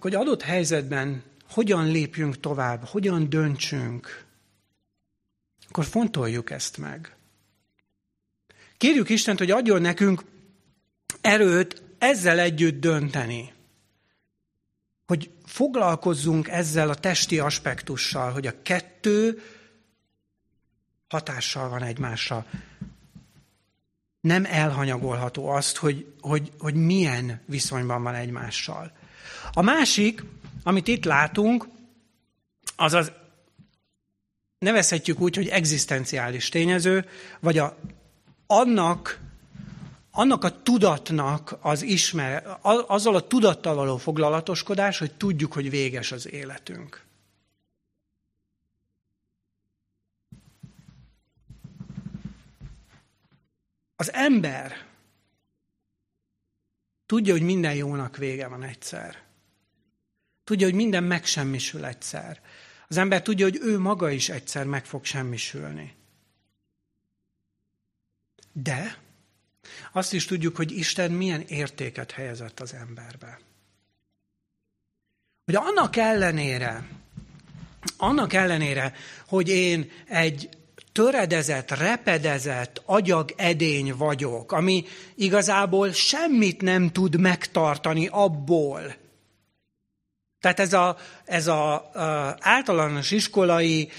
hogy 0.00 0.14
adott 0.14 0.42
helyzetben 0.42 1.22
hogyan 1.50 1.86
lépjünk 1.90 2.40
tovább, 2.40 2.84
hogyan 2.84 3.28
döntsünk, 3.28 4.24
akkor 5.68 5.84
fontoljuk 5.84 6.50
ezt 6.50 6.78
meg. 6.78 7.16
Kérjük 8.76 9.08
Istent, 9.08 9.38
hogy 9.38 9.50
adjon 9.50 9.80
nekünk 9.80 10.24
erőt 11.20 11.82
ezzel 11.98 12.38
együtt 12.38 12.80
dönteni. 12.80 13.52
Hogy 15.06 15.30
foglalkozzunk 15.44 16.48
ezzel 16.48 16.88
a 16.88 16.94
testi 16.94 17.38
aspektussal, 17.38 18.32
hogy 18.32 18.46
a 18.46 18.62
kettő 18.62 19.42
hatással 21.08 21.68
van 21.68 21.82
egymásra 21.82 22.46
nem 24.20 24.44
elhanyagolható 24.44 25.48
azt, 25.48 25.76
hogy, 25.76 26.14
hogy, 26.20 26.52
hogy 26.58 26.74
milyen 26.74 27.40
viszonyban 27.46 28.02
van 28.02 28.14
egymással. 28.14 28.92
A 29.52 29.62
másik, 29.62 30.24
amit 30.62 30.88
itt 30.88 31.04
látunk, 31.04 31.68
az 32.76 32.92
az, 32.92 33.12
nevezhetjük 34.58 35.20
úgy, 35.20 35.36
hogy 35.36 35.48
egzisztenciális 35.48 36.48
tényező, 36.48 37.08
vagy 37.40 37.58
a, 37.58 37.76
annak, 38.46 39.20
annak 40.10 40.44
a 40.44 40.62
tudatnak 40.62 41.58
az 41.60 41.82
ismer, 41.82 42.58
azzal 42.86 43.14
a 43.14 43.26
tudattal 43.26 43.74
való 43.74 43.96
foglalatoskodás, 43.96 44.98
hogy 44.98 45.12
tudjuk, 45.12 45.52
hogy 45.52 45.70
véges 45.70 46.12
az 46.12 46.30
életünk. 46.32 47.04
Az 53.96 54.12
ember 54.12 54.86
tudja, 57.06 57.32
hogy 57.32 57.42
minden 57.42 57.74
jónak 57.74 58.16
vége 58.16 58.48
van 58.48 58.62
egyszer. 58.62 59.29
Tudja, 60.50 60.66
hogy 60.66 60.74
minden 60.74 61.04
megsemmisül 61.04 61.84
egyszer. 61.84 62.40
Az 62.88 62.96
ember 62.96 63.22
tudja, 63.22 63.44
hogy 63.44 63.58
ő 63.62 63.78
maga 63.78 64.10
is 64.10 64.28
egyszer 64.28 64.64
meg 64.64 64.84
fog 64.84 65.04
semmisülni. 65.04 65.94
De 68.52 68.98
azt 69.92 70.12
is 70.12 70.24
tudjuk, 70.24 70.56
hogy 70.56 70.72
Isten 70.72 71.10
milyen 71.10 71.40
értéket 71.40 72.10
helyezett 72.10 72.60
az 72.60 72.74
emberbe. 72.74 73.40
Hogy 75.44 75.54
annak 75.54 75.96
ellenére, 75.96 76.88
annak 77.96 78.32
ellenére, 78.32 78.94
hogy 79.26 79.48
én 79.48 79.90
egy 80.06 80.48
töredezett, 80.92 81.70
repedezett 81.70 82.82
agyag 82.84 83.34
edény 83.36 83.94
vagyok, 83.94 84.52
ami 84.52 84.84
igazából 85.14 85.92
semmit 85.92 86.60
nem 86.60 86.92
tud 86.92 87.20
megtartani 87.20 88.06
abból. 88.06 88.99
Tehát 90.40 90.60
ez 90.60 90.72
a, 90.72 90.96
ez 91.24 91.46
a, 91.46 91.74
a 91.74 92.36
általános 92.40 93.10
iskolai 93.10 93.90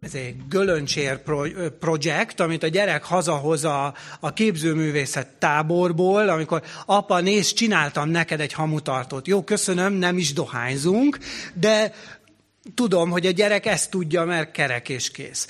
ez 0.00 0.14
egy 0.14 0.36
gölöncsér 0.48 1.22
projekt, 1.78 2.40
amit 2.40 2.62
a 2.62 2.68
gyerek 2.68 3.04
hazahoz 3.04 3.64
a, 3.64 3.94
képzőművészet 4.34 5.28
táborból, 5.38 6.28
amikor 6.28 6.62
apa, 6.86 7.20
nézd, 7.20 7.56
csináltam 7.56 8.08
neked 8.08 8.40
egy 8.40 8.52
hamutartót. 8.52 9.26
Jó, 9.26 9.44
köszönöm, 9.44 9.92
nem 9.92 10.18
is 10.18 10.32
dohányzunk, 10.32 11.18
de 11.54 11.94
tudom, 12.74 13.10
hogy 13.10 13.26
a 13.26 13.30
gyerek 13.30 13.66
ezt 13.66 13.90
tudja, 13.90 14.24
mert 14.24 14.50
kerek 14.50 14.88
és 14.88 15.10
kész. 15.10 15.48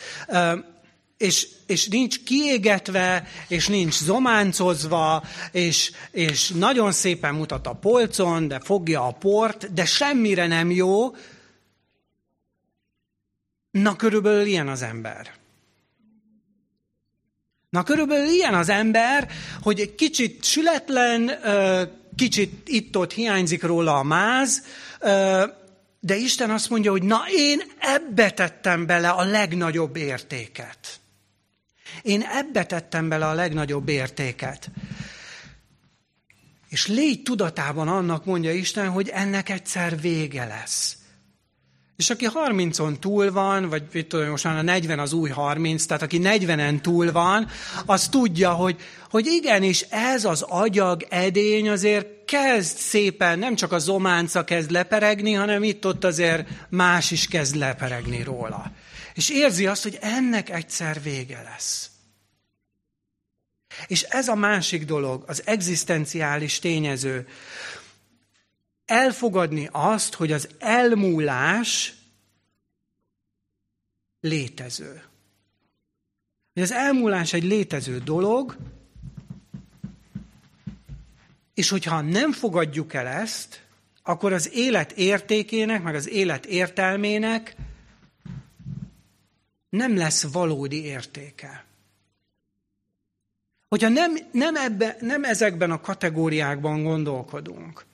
És, 1.19 1.49
és 1.67 1.89
nincs 1.89 2.23
kiégetve, 2.23 3.27
és 3.49 3.69
nincs 3.69 3.95
zománcozva, 3.95 5.23
és, 5.53 5.93
és 6.11 6.49
nagyon 6.49 6.93
szépen 6.93 7.35
mutat 7.35 7.67
a 7.67 7.73
polcon, 7.73 8.49
de 8.49 8.61
fogja 8.61 9.07
a 9.07 9.13
port, 9.13 9.73
de 9.73 9.85
semmire 9.85 10.47
nem 10.47 10.71
jó. 10.71 11.15
Na, 13.71 13.97
körülbelül 13.97 14.47
ilyen 14.47 14.69
az 14.69 14.83
ember. 14.83 15.35
Na, 17.71 17.83
körülbelül 17.83 18.29
ilyen 18.29 18.55
az 18.55 18.69
ember, 18.69 19.31
hogy 19.63 19.81
egy 19.81 19.95
kicsit 19.95 20.45
sületlen, 20.45 21.31
kicsit 22.17 22.69
itt-ott 22.69 23.13
hiányzik 23.13 23.63
róla 23.63 23.99
a 23.99 24.03
máz, 24.03 24.63
de 26.01 26.17
Isten 26.17 26.51
azt 26.51 26.71
mondja, 26.71 26.91
hogy 26.91 27.03
na 27.03 27.25
én 27.31 27.63
ebbe 27.79 28.31
tettem 28.31 28.87
bele 28.87 29.09
a 29.09 29.25
legnagyobb 29.25 29.97
értéket. 29.97 31.01
Én 32.03 32.23
ebbe 32.23 32.65
tettem 32.65 33.09
bele 33.09 33.27
a 33.27 33.35
legnagyobb 33.35 33.89
értéket. 33.89 34.71
És 36.69 36.87
légy 36.87 37.23
tudatában 37.23 37.89
annak, 37.89 38.25
mondja 38.25 38.53
Isten, 38.53 38.89
hogy 38.89 39.09
ennek 39.09 39.49
egyszer 39.49 40.01
vége 40.01 40.45
lesz. 40.45 40.97
És 41.99 42.11
aki 42.11 42.27
30-on 42.35 42.99
túl 42.99 43.33
van, 43.33 43.69
vagy 43.69 44.07
tudom, 44.09 44.29
most 44.29 44.45
már 44.45 44.57
a 44.57 44.63
40 44.63 44.99
az 44.99 45.13
új 45.13 45.31
30, 45.31 45.87
tehát 45.87 46.03
aki 46.03 46.21
40-en 46.23 46.81
túl 46.81 47.13
van, 47.13 47.49
az 47.87 48.09
tudja, 48.09 48.51
hogy, 48.51 48.77
hogy 49.11 49.27
igenis 49.27 49.81
ez 49.81 50.25
az 50.25 50.43
agyag 50.43 51.07
edény 51.09 51.69
azért 51.69 52.25
kezd 52.25 52.77
szépen, 52.77 53.39
nem 53.39 53.55
csak 53.55 53.73
a 53.73 53.79
zománca 53.79 54.45
kezd 54.45 54.71
leperegni, 54.71 55.33
hanem 55.33 55.63
itt-ott 55.63 56.05
azért 56.05 56.49
más 56.69 57.11
is 57.11 57.27
kezd 57.27 57.57
leperegni 57.57 58.23
róla. 58.23 58.73
És 59.19 59.29
érzi 59.29 59.67
azt, 59.67 59.83
hogy 59.83 59.99
ennek 60.01 60.51
egyszer 60.51 61.03
vége 61.03 61.43
lesz. 61.43 61.91
És 63.87 64.03
ez 64.03 64.29
a 64.29 64.35
másik 64.35 64.85
dolog, 64.85 65.25
az 65.27 65.43
egzisztenciális 65.47 66.59
tényező, 66.59 67.29
elfogadni 68.85 69.69
azt, 69.73 70.15
hogy 70.15 70.33
az 70.33 70.49
elmúlás 70.59 71.95
létező. 74.21 75.03
Hogy 76.55 76.63
az 76.63 76.73
elmúlás 76.73 77.33
egy 77.33 77.45
létező 77.45 77.99
dolog, 77.99 78.57
és 81.55 81.69
hogyha 81.69 82.01
nem 82.01 82.33
fogadjuk 82.33 82.95
el 82.95 83.07
ezt, 83.07 83.63
akkor 84.03 84.33
az 84.33 84.51
élet 84.53 84.93
értékének, 84.93 85.83
meg 85.83 85.95
az 85.95 86.09
élet 86.09 86.47
értelmének 86.47 87.57
nem 89.71 89.97
lesz 89.97 90.33
valódi 90.33 90.85
értéke. 90.85 91.65
Hogyha 93.69 93.89
nem, 93.89 94.17
nem, 94.33 94.57
ebbe, 94.57 94.97
nem 95.01 95.25
ezekben 95.25 95.71
a 95.71 95.81
kategóriákban 95.81 96.83
gondolkodunk, 96.83 97.87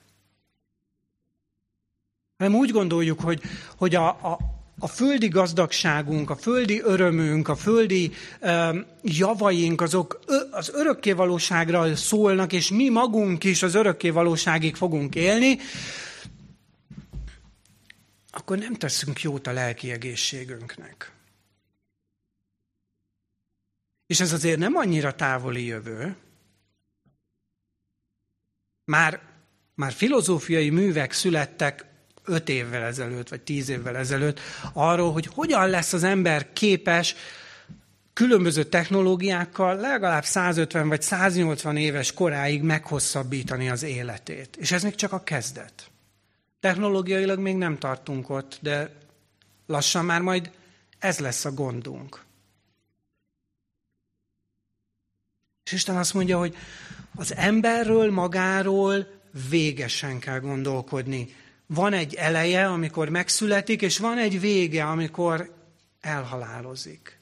hanem 2.37 2.55
úgy 2.55 2.71
gondoljuk, 2.71 3.19
hogy, 3.19 3.41
hogy 3.77 3.95
a, 3.95 4.07
a, 4.07 4.39
a 4.79 4.87
földi 4.87 5.27
gazdagságunk, 5.27 6.29
a 6.29 6.35
földi 6.35 6.81
örömünk, 6.81 7.47
a 7.47 7.55
földi 7.55 8.11
um, 8.41 8.85
javaink, 9.01 9.81
azok 9.81 10.19
az 10.51 10.69
örökké 10.73 11.11
valóságra 11.11 11.95
szólnak, 11.95 12.53
és 12.53 12.69
mi 12.69 12.89
magunk 12.89 13.43
is 13.43 13.63
az 13.63 13.75
örökké 13.75 14.09
valóságig 14.09 14.75
fogunk 14.75 15.15
élni, 15.15 15.57
akkor 18.31 18.57
nem 18.57 18.73
teszünk 18.73 19.21
jót 19.21 19.47
a 19.47 19.51
lelki 19.51 19.91
egészségünknek. 19.91 21.11
És 24.07 24.19
ez 24.19 24.33
azért 24.33 24.59
nem 24.59 24.75
annyira 24.75 25.15
távoli 25.15 25.65
jövő. 25.65 26.15
Már, 28.85 29.21
már 29.75 29.91
filozófiai 29.91 30.69
művek 30.69 31.11
születtek 31.11 31.85
öt 32.23 32.49
évvel 32.49 32.83
ezelőtt, 32.83 33.29
vagy 33.29 33.41
tíz 33.41 33.69
évvel 33.69 33.97
ezelőtt, 33.97 34.39
arról, 34.73 35.11
hogy 35.11 35.25
hogyan 35.25 35.69
lesz 35.69 35.93
az 35.93 36.03
ember 36.03 36.53
képes 36.53 37.15
különböző 38.15 38.63
technológiákkal 38.63 39.75
legalább 39.75 40.23
150 40.23 40.87
vagy 40.87 41.01
180 41.01 41.77
éves 41.77 42.13
koráig 42.13 42.61
meghosszabbítani 42.61 43.69
az 43.69 43.83
életét. 43.83 44.55
És 44.55 44.71
ez 44.71 44.83
még 44.83 44.95
csak 44.95 45.11
a 45.11 45.23
kezdet. 45.23 45.91
Technológiailag 46.59 47.39
még 47.39 47.55
nem 47.55 47.77
tartunk 47.77 48.29
ott, 48.29 48.57
de 48.61 48.91
lassan 49.65 50.05
már 50.05 50.21
majd 50.21 50.51
ez 50.99 51.19
lesz 51.19 51.45
a 51.45 51.51
gondunk. 51.51 52.24
És 55.65 55.71
Isten 55.71 55.97
azt 55.97 56.13
mondja, 56.13 56.37
hogy 56.37 56.55
az 57.15 57.35
emberről 57.35 58.11
magáról 58.11 59.07
végesen 59.49 60.19
kell 60.19 60.39
gondolkodni 60.39 61.35
van 61.67 61.93
egy 61.93 62.13
eleje, 62.13 62.67
amikor 62.67 63.09
megszületik, 63.09 63.81
és 63.81 63.97
van 63.97 64.17
egy 64.17 64.39
vége, 64.39 64.83
amikor 64.83 65.53
elhalálozik. 66.01 67.19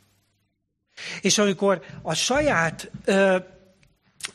És 1.21 1.37
amikor 1.37 1.81
a 2.01 2.13
saját 2.13 2.91
ö, 3.05 3.37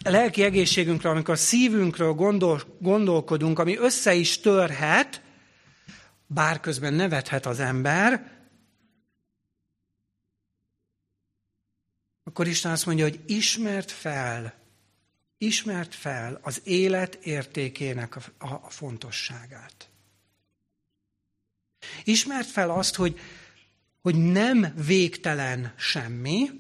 lelki 0.05 0.43
egészségünkről, 0.43 1.13
amikor 1.13 1.35
a 1.35 1.37
szívünkről 1.37 2.13
gondol, 2.13 2.63
gondolkodunk, 2.79 3.59
ami 3.59 3.77
össze 3.79 4.15
is 4.15 4.41
törhet, 4.41 5.23
bár 6.27 6.61
közben 6.61 6.95
nevethet 6.95 7.47
az 7.47 7.61
ember, 7.61 8.38
akkor 12.29 12.47
Isten 12.47 12.73
azt 12.73 12.87
mondja, 12.87 13.05
hogy 13.05 13.21
ismert 13.27 13.91
fel, 13.91 14.55
ismert 15.39 15.95
fel 15.95 16.39
az 16.43 16.61
élet 16.65 17.15
értékének 17.15 18.17
a, 18.17 18.23
a, 18.39 18.71
fontosságát. 18.71 19.89
Ismert 22.05 22.47
fel 22.47 22.71
azt, 22.71 22.95
hogy, 22.95 23.21
hogy 24.01 24.15
nem 24.15 24.73
végtelen 24.87 25.73
semmi, 25.77 26.51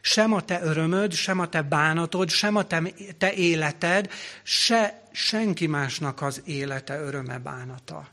sem 0.00 0.32
a 0.32 0.44
te 0.44 0.62
örömöd, 0.62 1.12
sem 1.12 1.38
a 1.38 1.48
te 1.48 1.62
bánatod, 1.62 2.30
sem 2.30 2.56
a 2.56 2.66
te, 2.66 2.82
te 3.18 3.32
életed, 3.32 4.12
se 4.42 5.02
senki 5.12 5.66
másnak 5.66 6.22
az 6.22 6.42
élete, 6.44 7.00
öröme, 7.00 7.38
bánata. 7.38 8.08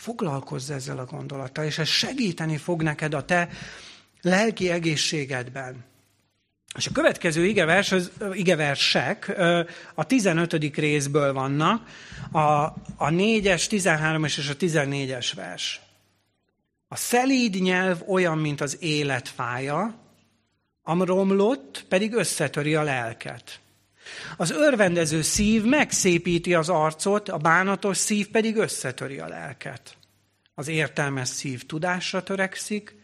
Foglalkozz 0.00 0.70
ezzel 0.70 0.98
a 0.98 1.04
gondolattal, 1.04 1.64
és 1.64 1.78
ez 1.78 1.88
segíteni 1.88 2.56
fog 2.56 2.82
neked 2.82 3.14
a 3.14 3.24
te 3.24 3.48
lelki 4.20 4.70
egészségedben. 4.70 5.84
És 6.76 6.86
a 6.86 6.92
következő 6.92 7.46
igevers, 7.46 7.92
az, 7.92 8.10
igeversek 8.32 9.32
a 9.94 10.04
15. 10.04 10.76
részből 10.76 11.32
vannak, 11.32 11.88
a, 12.30 12.40
a 12.96 13.08
4-es, 13.08 13.66
13-es 13.70 14.38
és 14.38 14.48
a 14.48 14.56
14-es 14.56 15.32
vers. 15.34 15.80
A 16.88 16.96
szelíd 16.96 17.54
nyelv 17.54 18.02
olyan, 18.08 18.38
mint 18.38 18.60
az 18.60 18.76
élet 18.80 19.28
fája, 19.28 19.94
a 20.82 21.04
romlott 21.04 21.84
pedig 21.88 22.12
összetöri 22.14 22.74
a 22.74 22.82
lelket. 22.82 23.60
Az 24.36 24.50
örvendező 24.50 25.22
szív 25.22 25.64
megszépíti 25.64 26.54
az 26.54 26.68
arcot, 26.68 27.28
a 27.28 27.36
bánatos 27.36 27.96
szív 27.96 28.28
pedig 28.28 28.56
összetöri 28.56 29.18
a 29.18 29.28
lelket. 29.28 29.96
Az 30.54 30.68
értelmes 30.68 31.28
szív 31.28 31.66
tudásra 31.66 32.22
törekszik, 32.22 32.96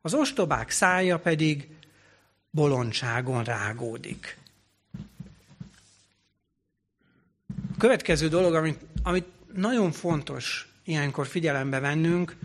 az 0.00 0.14
ostobák 0.14 0.70
szája 0.70 1.18
pedig 1.18 1.68
bolondságon 2.50 3.44
rágódik. 3.44 4.38
A 7.74 7.76
következő 7.78 8.28
dolog, 8.28 8.54
amit, 8.54 8.80
amit 9.02 9.26
nagyon 9.54 9.92
fontos 9.92 10.68
ilyenkor 10.84 11.26
figyelembe 11.26 11.78
vennünk, 11.78 12.36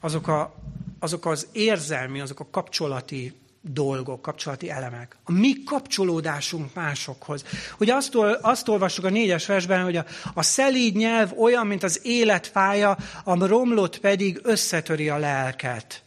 azok, 0.00 0.28
a, 0.28 0.54
azok 0.98 1.26
az 1.26 1.46
érzelmi, 1.52 2.20
azok 2.20 2.40
a 2.40 2.50
kapcsolati 2.50 3.41
dolgok, 3.62 4.22
kapcsolati 4.22 4.70
elemek. 4.70 5.16
A 5.24 5.32
mi 5.32 5.62
kapcsolódásunk 5.62 6.74
másokhoz. 6.74 7.44
Ugye 7.78 7.94
azt, 7.94 8.14
azt 8.40 8.68
olvassuk 8.68 9.04
a 9.04 9.10
négyes 9.10 9.46
versben, 9.46 9.82
hogy 9.82 9.96
a, 9.96 10.04
a 10.34 10.42
szelíd 10.42 10.96
nyelv 10.96 11.38
olyan, 11.38 11.66
mint 11.66 11.82
az 11.82 12.00
életfája, 12.02 12.96
a 13.24 13.46
romlott 13.46 13.98
pedig 13.98 14.40
összetöri 14.42 15.08
a 15.08 15.18
lelket. 15.18 16.02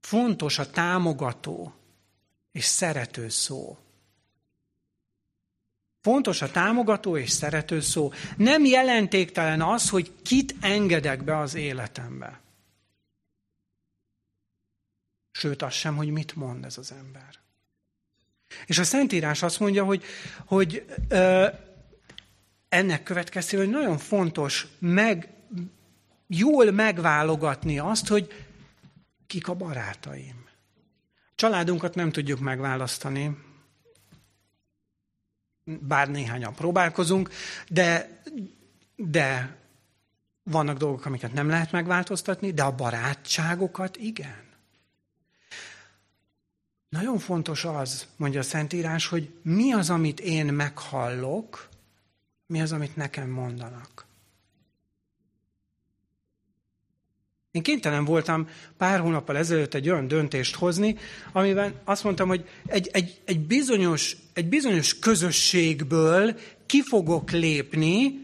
Fontos 0.00 0.58
a 0.58 0.70
támogató, 0.70 1.72
és 2.52 2.64
szerető 2.64 3.28
szó. 3.28 3.76
Fontos 6.00 6.42
a 6.42 6.50
támogató 6.50 7.16
és 7.16 7.30
szerető 7.30 7.80
szó. 7.80 8.12
Nem 8.36 8.64
jelentéktelen 8.64 9.62
az, 9.62 9.88
hogy 9.88 10.12
kit 10.22 10.54
engedek 10.60 11.24
be 11.24 11.38
az 11.38 11.54
életembe. 11.54 12.41
Sőt, 15.32 15.62
az 15.62 15.72
sem, 15.72 15.96
hogy 15.96 16.10
mit 16.10 16.36
mond 16.36 16.64
ez 16.64 16.78
az 16.78 16.92
ember. 16.92 17.40
És 18.66 18.78
a 18.78 18.84
Szentírás 18.84 19.42
azt 19.42 19.60
mondja, 19.60 19.84
hogy, 19.84 20.04
hogy 20.44 20.84
ö, 21.08 21.48
ennek 22.68 23.02
következtében 23.02 23.66
hogy 23.66 23.74
nagyon 23.74 23.98
fontos 23.98 24.66
meg, 24.78 25.28
jól 26.26 26.70
megválogatni 26.70 27.78
azt, 27.78 28.08
hogy 28.08 28.46
kik 29.26 29.48
a 29.48 29.54
barátaim. 29.54 30.44
Családunkat 31.34 31.94
nem 31.94 32.10
tudjuk 32.10 32.40
megválasztani, 32.40 33.36
bár 35.64 36.10
néhányan 36.10 36.54
próbálkozunk, 36.54 37.30
de, 37.68 38.22
de 38.96 39.56
vannak 40.42 40.78
dolgok, 40.78 41.04
amiket 41.06 41.32
nem 41.32 41.48
lehet 41.48 41.72
megváltoztatni, 41.72 42.52
de 42.52 42.62
a 42.62 42.74
barátságokat 42.74 43.96
igen. 43.96 44.51
Nagyon 46.92 47.18
fontos 47.18 47.64
az, 47.64 48.06
mondja 48.16 48.40
a 48.40 48.42
Szentírás, 48.42 49.06
hogy 49.06 49.30
mi 49.42 49.72
az, 49.72 49.90
amit 49.90 50.20
én 50.20 50.46
meghallok, 50.46 51.68
mi 52.46 52.60
az, 52.60 52.72
amit 52.72 52.96
nekem 52.96 53.28
mondanak. 53.30 54.06
Én 57.50 57.62
kénytelen 57.62 58.04
voltam 58.04 58.48
pár 58.76 59.00
hónappal 59.00 59.36
ezelőtt 59.36 59.74
egy 59.74 59.90
olyan 59.90 60.08
döntést 60.08 60.54
hozni, 60.54 60.96
amiben 61.32 61.80
azt 61.84 62.04
mondtam, 62.04 62.28
hogy 62.28 62.48
egy, 62.66 62.88
egy, 62.92 63.20
egy, 63.24 63.40
bizonyos, 63.40 64.16
egy 64.32 64.48
bizonyos 64.48 64.98
közösségből 64.98 66.38
ki 66.66 66.82
fogok 66.82 67.30
lépni, 67.30 68.20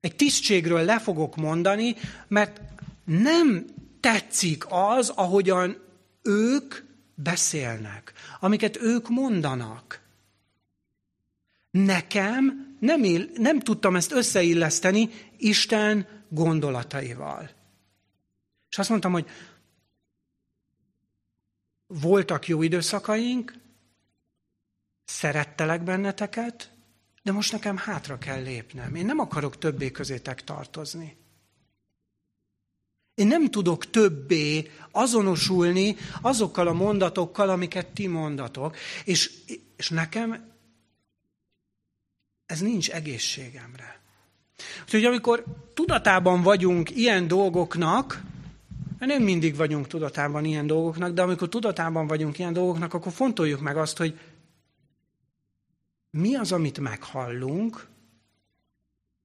Egy 0.00 0.16
tisztségről 0.16 0.84
le 0.84 1.00
fogok 1.00 1.36
mondani, 1.36 1.94
mert 2.28 2.60
nem 3.04 3.66
tetszik 4.00 4.64
az, 4.68 5.08
ahogyan 5.08 5.76
ők 6.22 6.85
beszélnek, 7.16 8.12
amiket 8.40 8.76
ők 8.76 9.08
mondanak. 9.08 10.00
Nekem 11.70 12.76
nem, 12.80 13.02
él, 13.02 13.28
nem 13.34 13.60
tudtam 13.60 13.96
ezt 13.96 14.12
összeilleszteni 14.12 15.10
Isten 15.36 16.06
gondolataival. 16.28 17.50
És 18.70 18.78
azt 18.78 18.88
mondtam, 18.88 19.12
hogy 19.12 19.28
voltak 21.86 22.48
jó 22.48 22.62
időszakaink, 22.62 23.52
szerettelek 25.04 25.82
benneteket, 25.82 26.70
de 27.22 27.32
most 27.32 27.52
nekem 27.52 27.76
hátra 27.76 28.18
kell 28.18 28.42
lépnem. 28.42 28.94
Én 28.94 29.06
nem 29.06 29.18
akarok 29.18 29.58
többé 29.58 29.90
közétek 29.90 30.44
tartozni. 30.44 31.16
Én 33.16 33.26
nem 33.26 33.50
tudok 33.50 33.90
többé 33.90 34.70
azonosulni 34.90 35.96
azokkal 36.20 36.66
a 36.66 36.72
mondatokkal, 36.72 37.48
amiket 37.48 37.86
ti 37.86 38.06
mondatok, 38.06 38.76
és, 39.04 39.30
és 39.76 39.88
nekem 39.88 40.52
ez 42.46 42.60
nincs 42.60 42.90
egészségemre. 42.90 44.00
Úgyhogy 44.82 45.04
amikor 45.04 45.44
tudatában 45.74 46.42
vagyunk 46.42 46.90
ilyen 46.90 47.28
dolgoknak, 47.28 48.22
mert 48.98 49.12
nem 49.12 49.22
mindig 49.22 49.56
vagyunk 49.56 49.86
tudatában 49.86 50.44
ilyen 50.44 50.66
dolgoknak, 50.66 51.12
de 51.12 51.22
amikor 51.22 51.48
tudatában 51.48 52.06
vagyunk 52.06 52.38
ilyen 52.38 52.52
dolgoknak, 52.52 52.94
akkor 52.94 53.12
fontoljuk 53.12 53.60
meg 53.60 53.76
azt, 53.76 53.96
hogy 53.96 54.18
mi 56.10 56.34
az, 56.34 56.52
amit 56.52 56.78
meghallunk, 56.78 57.86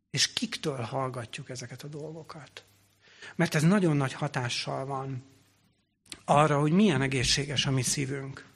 és 0.09 0.33
kiktől 0.33 0.81
hallgatjuk 0.81 1.49
ezeket 1.49 1.83
a 1.83 1.87
dolgokat. 1.87 2.65
Mert 3.35 3.55
ez 3.55 3.63
nagyon 3.63 3.97
nagy 3.97 4.13
hatással 4.13 4.85
van 4.85 5.23
arra, 6.25 6.59
hogy 6.59 6.71
milyen 6.71 7.01
egészséges 7.01 7.65
a 7.65 7.71
mi 7.71 7.81
szívünk. 7.81 8.49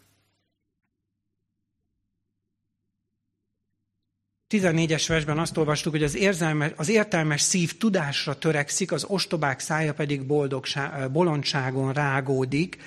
14-es 4.49 5.05
versben 5.07 5.39
azt 5.39 5.57
olvastuk, 5.57 5.91
hogy 5.91 6.03
az, 6.03 6.15
érzelmes, 6.15 6.71
az 6.75 6.89
értelmes 6.89 7.41
szív 7.41 7.77
tudásra 7.77 8.37
törekszik, 8.37 8.91
az 8.91 9.03
ostobák 9.03 9.59
szája 9.59 9.93
pedig 9.93 10.25
boldogság, 10.25 11.11
bolondságon 11.11 11.93
rágódik. 11.93 12.77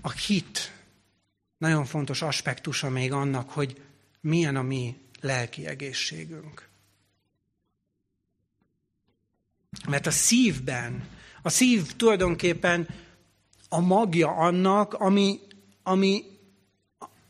A 0.00 0.10
hit 0.10 0.72
nagyon 1.58 1.84
fontos 1.84 2.22
aspektusa 2.22 2.88
még 2.88 3.12
annak, 3.12 3.50
hogy 3.50 3.82
milyen 4.20 4.56
a 4.56 4.62
mi 4.62 4.96
lelki 5.20 5.66
egészségünk. 5.66 6.68
Mert 9.88 10.06
a 10.06 10.10
szívben, 10.10 11.08
a 11.42 11.48
szív 11.48 11.92
tulajdonképpen 11.96 12.88
a 13.68 13.80
magja 13.80 14.28
annak, 14.28 14.94
ami, 14.94 15.40
ami, 15.82 16.22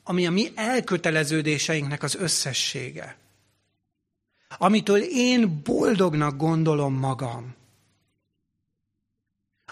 ami 0.03 0.27
a 0.27 0.31
mi 0.31 0.53
elköteleződéseinknek 0.55 2.03
az 2.03 2.15
összessége. 2.15 3.17
Amitől 4.59 5.03
én 5.03 5.61
boldognak 5.65 6.37
gondolom 6.37 6.95
magam. 6.95 7.55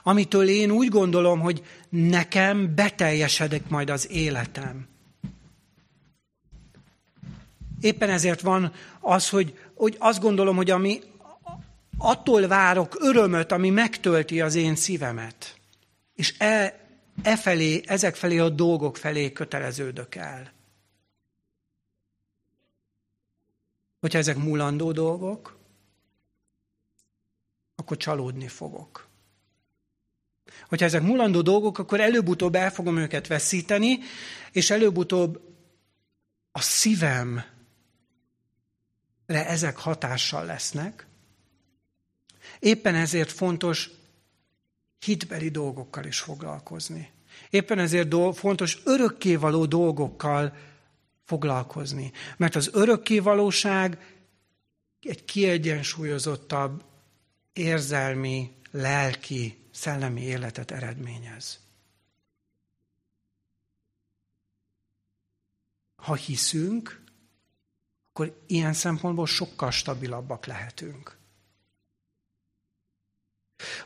Amitől 0.03 0.49
én 0.49 0.71
úgy 0.71 0.89
gondolom, 0.89 1.41
hogy 1.41 1.65
nekem 1.89 2.75
beteljesedik 2.75 3.69
majd 3.69 3.91
az 3.91 4.11
életem. 4.11 4.87
Éppen 7.81 8.11
ezért 8.11 8.41
van 8.41 8.73
az, 9.01 9.29
hogy, 9.29 9.59
hogy 9.75 9.97
azt 9.99 10.21
gondolom, 10.21 10.57
hogy 10.57 10.71
ami, 10.71 11.01
attól 12.03 12.47
várok 12.47 12.97
örömöt, 12.99 13.53
ami 13.53 13.71
megtölti 13.71 14.41
az 14.41 14.55
én 14.55 14.77
szívemet. 14.77 15.57
És 16.15 16.35
e, 16.39 16.81
e 17.23 17.37
felé, 17.37 17.83
ezek 17.87 18.15
felé 18.15 18.39
a 18.39 18.49
dolgok 18.49 18.97
felé 18.97 19.33
köteleződök 19.33 20.15
el. 20.15 20.53
Hogyha 24.01 24.19
ezek 24.19 24.37
mulandó 24.37 24.93
dolgok, 24.93 25.59
akkor 27.75 27.97
csalódni 27.97 28.49
fogok. 28.49 29.07
Hogyha 30.69 30.87
ezek 30.87 31.03
mulandó 31.03 31.43
dolgok, 31.43 31.79
akkor 31.79 32.01
előbb-utóbb 32.01 32.55
el 32.55 32.71
fogom 32.71 32.99
őket 32.99 33.27
veszíteni, 33.27 33.99
és 34.53 34.71
előbb-utóbb 34.71 35.41
a 36.53 36.61
szívemre 36.61 37.47
ezek 39.27 39.77
hatással 39.77 40.45
lesznek, 40.45 41.07
Éppen 42.63 42.95
ezért 42.95 43.33
fontos 43.33 43.91
hitbeli 44.99 45.51
dolgokkal 45.51 46.05
is 46.05 46.21
foglalkozni. 46.21 47.11
Éppen 47.51 47.79
ezért 47.79 48.09
do- 48.09 48.37
fontos 48.37 48.81
örökkévaló 48.85 49.67
dolgokkal 49.67 50.57
foglalkozni. 51.25 52.13
Mert 52.37 52.55
az 52.55 52.71
örökkévalóság 52.73 54.17
egy 55.01 55.25
kiegyensúlyozottabb 55.25 56.85
érzelmi, 57.53 58.53
lelki, 58.71 59.59
szellemi 59.71 60.23
életet 60.23 60.71
eredményez. 60.71 61.61
Ha 65.97 66.15
hiszünk, 66.15 67.05
akkor 68.09 68.43
ilyen 68.47 68.73
szempontból 68.73 69.27
sokkal 69.27 69.71
stabilabbak 69.71 70.47
lehetünk. 70.47 71.21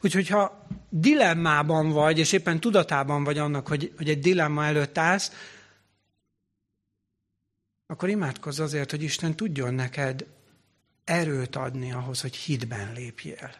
Úgyhogy 0.00 0.28
ha 0.28 0.66
dilemmában 0.88 1.90
vagy, 1.90 2.18
és 2.18 2.32
éppen 2.32 2.60
tudatában 2.60 3.24
vagy 3.24 3.38
annak, 3.38 3.68
hogy, 3.68 3.92
hogy 3.96 4.08
egy 4.08 4.18
dilemma 4.18 4.64
előtt 4.64 4.98
állsz, 4.98 5.32
akkor 7.86 8.08
imádkozz 8.08 8.60
azért, 8.60 8.90
hogy 8.90 9.02
Isten 9.02 9.34
tudjon 9.34 9.74
neked 9.74 10.26
erőt 11.04 11.56
adni 11.56 11.92
ahhoz, 11.92 12.20
hogy 12.20 12.36
hitben 12.36 12.92
lépjél. 12.92 13.54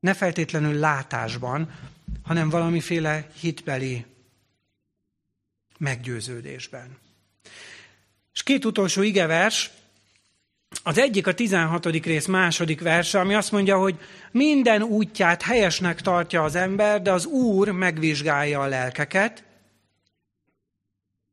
Ne 0.00 0.14
feltétlenül 0.14 0.78
látásban, 0.78 1.74
hanem 2.22 2.48
valamiféle 2.48 3.30
hitbeli 3.40 4.06
meggyőződésben. 5.78 6.98
És 8.32 8.42
két 8.42 8.64
utolsó 8.64 9.02
igevers, 9.02 9.70
az 10.82 10.98
egyik 10.98 11.26
a 11.26 11.34
16. 11.34 11.86
rész 11.86 12.26
második 12.26 12.80
verse, 12.80 13.20
ami 13.20 13.34
azt 13.34 13.52
mondja, 13.52 13.78
hogy 13.78 13.98
minden 14.30 14.82
útját 14.82 15.42
helyesnek 15.42 16.00
tartja 16.00 16.42
az 16.44 16.54
ember, 16.54 17.02
de 17.02 17.12
az 17.12 17.24
Úr 17.24 17.70
megvizsgálja 17.70 18.60
a 18.60 18.66
lelkeket. 18.66 19.44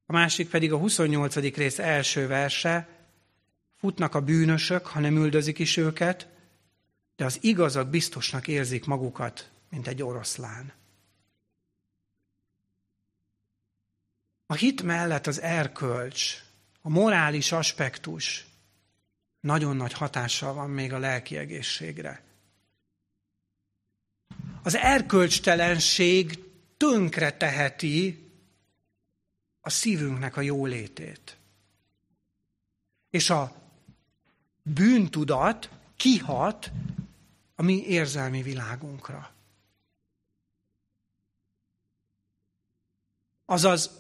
A 0.06 0.12
másik 0.12 0.50
pedig 0.50 0.72
a 0.72 0.78
28. 0.78 1.36
rész 1.36 1.80
első 1.80 2.28
verse, 2.28 2.88
futnak 3.78 4.16
a 4.16 4.22
bűnösök, 4.22 4.88
ha 4.88 5.00
nem 5.00 5.16
üldözik 5.16 5.60
is 5.60 5.78
őket, 5.78 6.28
de 7.16 7.26
az 7.26 7.38
igazak 7.42 7.89
biztosnak 7.89 8.48
érzik 8.48 8.86
magukat, 8.86 9.50
mint 9.70 9.88
egy 9.88 10.04
oroszlán. 10.04 10.74
A 14.46 14.54
hit 14.54 14.82
mellett 14.84 15.28
az 15.28 15.42
erkölcs, 15.42 16.36
a 16.82 16.89
morális 16.89 17.52
aspektus, 17.52 18.46
nagyon 19.42 19.76
nagy 19.76 19.94
hatással 19.94 20.54
van 20.54 20.70
még 20.70 20.94
a 20.94 20.98
lelki 20.98 21.38
egészségre. 21.38 22.24
Az 24.64 24.76
erkölcstelenség 24.76 26.39
tönkre 26.78 27.38
teheti 27.38 28.30
a 29.62 29.70
szívünknek 29.70 30.38
a 30.38 30.42
jólétét. 30.42 31.38
És 33.10 33.30
a 33.30 33.56
bűntudat 34.64 35.70
kihat 35.96 36.72
a 37.56 37.62
mi 37.62 37.84
érzelmi 37.86 38.42
világunkra. 38.42 39.34
Azaz 43.46 43.92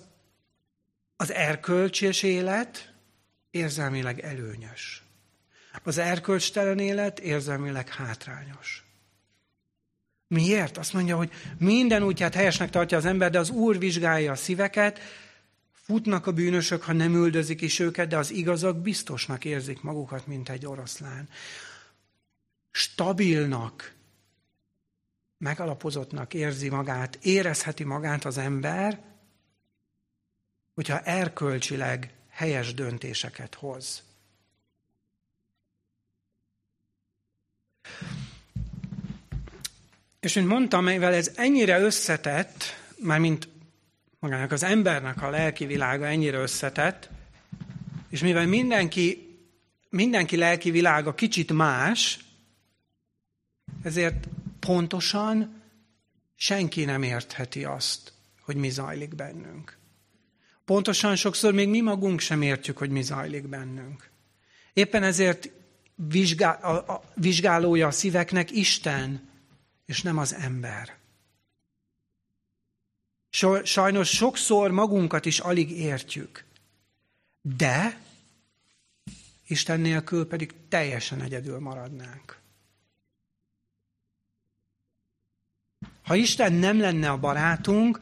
az 1.15 1.31
erkölcsös 1.31 2.23
élet 2.23 2.93
érzelmileg 3.49 4.19
előnyös. 4.19 5.00
Az 5.83 5.97
erkölcstelen 5.97 6.79
élet 6.79 7.19
érzelmileg 7.19 7.89
hátrányos. 7.89 8.85
Miért? 10.27 10.77
Azt 10.77 10.93
mondja, 10.93 11.17
hogy 11.17 11.31
minden 11.57 12.03
útját 12.03 12.33
helyesnek 12.33 12.69
tartja 12.69 12.97
az 12.97 13.05
ember, 13.05 13.31
de 13.31 13.39
az 13.39 13.49
Úr 13.49 13.79
vizsgálja 13.79 14.31
a 14.31 14.35
szíveket, 14.35 14.99
futnak 15.71 16.27
a 16.27 16.31
bűnösök, 16.31 16.83
ha 16.83 16.93
nem 16.93 17.13
üldözik 17.13 17.61
is 17.61 17.79
őket, 17.79 18.07
de 18.07 18.17
az 18.17 18.31
igazak 18.31 18.81
biztosnak 18.81 19.45
érzik 19.45 19.81
magukat, 19.81 20.27
mint 20.27 20.49
egy 20.49 20.65
oroszlán. 20.65 21.29
Stabilnak, 22.71 23.93
megalapozottnak 25.37 26.33
érzi 26.33 26.69
magát, 26.69 27.17
érezheti 27.21 27.83
magát 27.83 28.25
az 28.25 28.37
ember, 28.37 29.01
hogyha 30.73 30.99
erkölcsileg 30.99 32.13
helyes 32.29 32.73
döntéseket 32.73 33.55
hoz. 33.55 34.03
És 40.19 40.33
mint 40.33 40.47
mondtam, 40.47 40.83
mivel 40.83 41.13
ez 41.13 41.31
ennyire 41.35 41.79
összetett, 41.79 42.63
mint 42.97 43.49
magának 44.19 44.51
az 44.51 44.63
embernek 44.63 45.21
a 45.21 45.29
lelki 45.29 45.65
világa 45.65 46.05
ennyire 46.05 46.37
összetett, 46.37 47.09
és 48.09 48.21
mivel 48.21 48.45
mindenki, 48.45 49.37
mindenki 49.89 50.37
lelki 50.37 50.71
világa 50.71 51.13
kicsit 51.13 51.53
más, 51.53 52.19
ezért 53.83 54.27
pontosan 54.59 55.61
senki 56.35 56.85
nem 56.85 57.03
értheti 57.03 57.63
azt, 57.63 58.13
hogy 58.41 58.55
mi 58.55 58.69
zajlik 58.69 59.15
bennünk. 59.15 59.77
Pontosan 60.65 61.15
sokszor 61.15 61.53
még 61.53 61.69
mi 61.69 61.81
magunk 61.81 62.19
sem 62.19 62.41
értjük, 62.41 62.77
hogy 62.77 62.89
mi 62.89 63.01
zajlik 63.01 63.47
bennünk. 63.47 64.09
Éppen 64.73 65.03
ezért 65.03 65.49
vizsgál, 66.07 66.59
a, 66.61 66.93
a, 66.93 67.03
vizsgálója 67.15 67.87
a 67.87 67.91
szíveknek 67.91 68.51
Isten, 68.51 69.29
és 69.85 70.01
nem 70.01 70.17
az 70.17 70.33
ember. 70.33 70.99
Sajnos 73.63 74.09
sokszor 74.09 74.71
magunkat 74.71 75.25
is 75.25 75.39
alig 75.39 75.71
értjük, 75.71 76.45
de 77.41 78.01
Isten 79.47 79.79
nélkül 79.79 80.27
pedig 80.27 80.53
teljesen 80.69 81.21
egyedül 81.21 81.59
maradnánk. 81.59 82.39
Ha 86.03 86.15
Isten 86.15 86.53
nem 86.53 86.79
lenne 86.79 87.09
a 87.09 87.19
barátunk, 87.19 87.99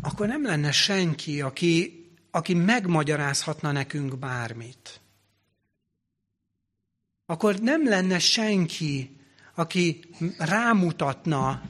akkor 0.00 0.26
nem 0.26 0.44
lenne 0.44 0.72
senki, 0.72 1.40
aki, 1.40 1.95
aki 2.36 2.54
megmagyarázhatna 2.54 3.72
nekünk 3.72 4.18
bármit. 4.18 5.00
Akkor 7.26 7.58
nem 7.58 7.88
lenne 7.88 8.18
senki, 8.18 9.20
aki 9.54 10.04
rámutatna 10.38 11.62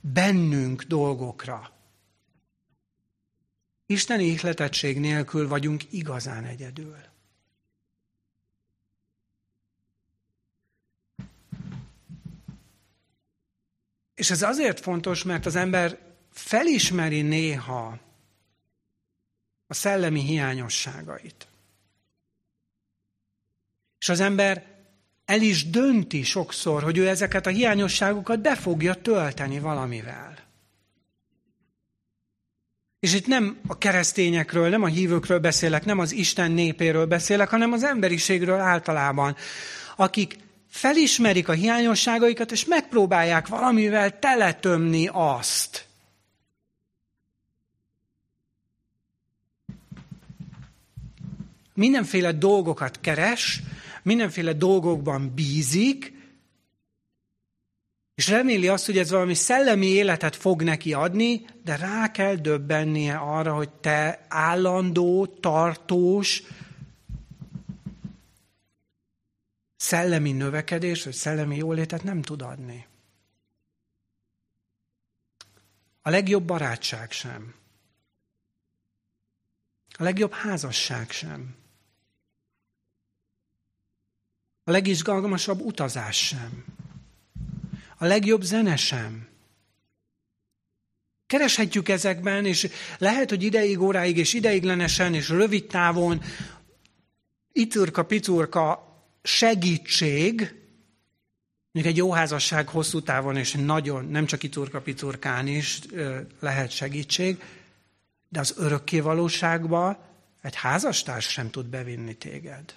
bennünk 0.00 0.82
dolgokra. 0.82 1.72
Isteni 3.86 4.24
ihletettség 4.24 4.98
nélkül 5.00 5.48
vagyunk 5.48 5.92
igazán 5.92 6.44
egyedül. 6.44 6.96
És 14.14 14.30
ez 14.30 14.42
azért 14.42 14.80
fontos, 14.80 15.22
mert 15.22 15.46
az 15.46 15.56
ember 15.56 15.98
felismeri 16.30 17.22
néha 17.22 18.10
a 19.72 19.74
szellemi 19.74 20.20
hiányosságait. 20.20 21.46
És 23.98 24.08
az 24.08 24.20
ember 24.20 24.64
el 25.24 25.40
is 25.40 25.70
dönti 25.70 26.22
sokszor, 26.22 26.82
hogy 26.82 26.98
ő 26.98 27.08
ezeket 27.08 27.46
a 27.46 27.50
hiányosságokat 27.50 28.40
be 28.40 28.56
fogja 28.56 28.94
tölteni 28.94 29.58
valamivel. 29.58 30.38
És 33.00 33.14
itt 33.14 33.26
nem 33.26 33.60
a 33.66 33.78
keresztényekről, 33.78 34.68
nem 34.68 34.82
a 34.82 34.86
hívőkről 34.86 35.38
beszélek, 35.38 35.84
nem 35.84 35.98
az 35.98 36.12
Isten 36.12 36.50
népéről 36.50 37.06
beszélek, 37.06 37.48
hanem 37.48 37.72
az 37.72 37.84
emberiségről 37.84 38.60
általában, 38.60 39.36
akik 39.96 40.36
felismerik 40.68 41.48
a 41.48 41.52
hiányosságaikat, 41.52 42.52
és 42.52 42.64
megpróbálják 42.64 43.48
valamivel 43.48 44.18
teletömni 44.18 45.08
azt. 45.12 45.91
Mindenféle 51.74 52.32
dolgokat 52.32 53.00
keres, 53.00 53.62
mindenféle 54.02 54.52
dolgokban 54.52 55.34
bízik, 55.34 56.12
és 58.14 58.28
reméli 58.28 58.68
azt, 58.68 58.86
hogy 58.86 58.98
ez 58.98 59.10
valami 59.10 59.34
szellemi 59.34 59.86
életet 59.86 60.36
fog 60.36 60.62
neki 60.62 60.92
adni, 60.92 61.44
de 61.64 61.76
rá 61.76 62.10
kell 62.10 62.34
döbbennie 62.34 63.16
arra, 63.16 63.54
hogy 63.54 63.70
te 63.70 64.26
állandó, 64.28 65.26
tartós, 65.26 66.42
szellemi 69.76 70.32
növekedés, 70.32 71.04
vagy 71.04 71.12
szellemi 71.12 71.56
jólétet 71.56 72.02
nem 72.02 72.22
tud 72.22 72.42
adni. 72.42 72.86
A 76.02 76.10
legjobb 76.10 76.44
barátság 76.44 77.10
sem. 77.10 77.54
A 79.98 80.02
legjobb 80.02 80.32
házasság 80.32 81.10
sem. 81.10 81.54
A 84.64 84.70
legizgalmasabb 84.70 85.60
utazás 85.60 86.16
sem. 86.16 86.64
A 87.96 88.04
legjobb 88.04 88.42
zene 88.42 88.76
sem. 88.76 89.26
Kereshetjük 91.26 91.88
ezekben, 91.88 92.46
és 92.46 92.68
lehet, 92.98 93.28
hogy 93.28 93.42
ideig, 93.42 93.80
óráig, 93.80 94.16
és 94.16 94.32
ideiglenesen, 94.32 95.14
és 95.14 95.28
rövid 95.28 95.66
távon, 95.66 96.22
iturka, 97.52 98.04
picurka 98.04 98.92
segítség, 99.22 100.54
mondjuk 101.72 101.94
egy 101.94 101.96
jó 101.96 102.12
házasság 102.12 102.68
hosszú 102.68 103.00
távon, 103.00 103.36
és 103.36 103.52
nagyon, 103.52 104.04
nem 104.04 104.26
csak 104.26 104.42
iturka, 104.42 104.80
picurkán 104.80 105.46
is 105.46 105.80
lehet 106.40 106.70
segítség, 106.70 107.42
de 108.28 108.40
az 108.40 108.54
örökké 108.56 109.00
valóságba 109.00 110.08
egy 110.42 110.54
házastárs 110.54 111.28
sem 111.28 111.50
tud 111.50 111.66
bevinni 111.66 112.14
téged. 112.14 112.74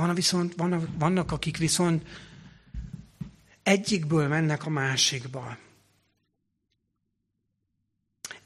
Van 0.00 0.14
viszont, 0.14 0.54
van, 0.56 0.94
vannak, 0.98 1.32
akik 1.32 1.56
viszont 1.56 2.06
egyikből 3.62 4.28
mennek 4.28 4.66
a 4.66 4.70
másikba. 4.70 5.56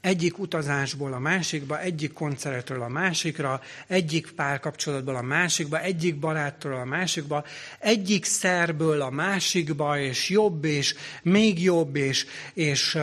Egyik 0.01 0.37
utazásból 0.37 1.13
a 1.13 1.19
másikba, 1.19 1.79
egyik 1.79 2.13
koncertről 2.13 2.81
a 2.81 2.87
másikra, 2.87 3.61
egyik 3.87 4.31
párkapcsolatból 4.31 5.15
a 5.15 5.21
másikba, 5.21 5.81
egyik 5.81 6.19
baráttól 6.19 6.73
a 6.73 6.85
másikba, 6.85 7.45
egyik 7.79 8.25
szerből 8.25 9.01
a 9.01 9.09
másikba, 9.09 9.99
és 9.99 10.29
jobb, 10.29 10.63
és 10.63 10.95
még 11.21 11.61
jobb, 11.63 11.95
és, 11.95 12.25
és 12.53 12.97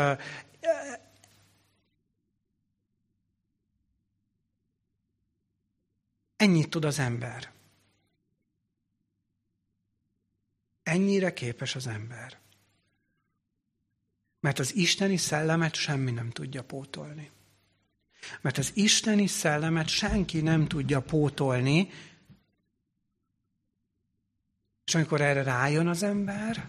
ennyit 6.36 6.68
tud 6.68 6.84
az 6.84 6.98
ember. 6.98 7.51
Ennyire 10.92 11.32
képes 11.32 11.74
az 11.74 11.86
ember. 11.86 12.38
Mert 14.40 14.58
az 14.58 14.74
isteni 14.74 15.16
szellemet 15.16 15.74
semmi 15.74 16.10
nem 16.10 16.30
tudja 16.30 16.64
pótolni. 16.64 17.30
Mert 18.40 18.58
az 18.58 18.70
isteni 18.74 19.26
szellemet 19.26 19.88
senki 19.88 20.40
nem 20.40 20.68
tudja 20.68 21.00
pótolni, 21.00 21.90
és 24.84 24.94
amikor 24.94 25.20
erre 25.20 25.42
rájön 25.42 25.86
az 25.86 26.02
ember, 26.02 26.68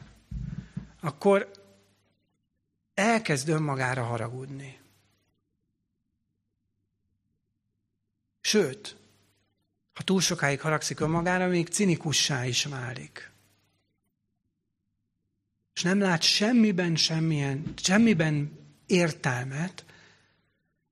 akkor 0.99 1.51
elkezd 2.93 3.49
önmagára 3.49 4.03
haragudni. 4.03 4.79
Sőt, 8.41 8.97
ha 9.93 10.03
túl 10.03 10.21
sokáig 10.21 10.61
haragszik 10.61 10.99
önmagára, 10.99 11.47
még 11.47 11.67
cinikussá 11.67 12.45
is 12.45 12.65
válik 12.65 13.31
és 15.73 15.81
nem 15.81 15.99
lát 15.99 16.21
semmiben 16.21 16.95
semmilyen, 16.95 17.73
semmiben 17.75 18.59
értelmet, 18.85 19.85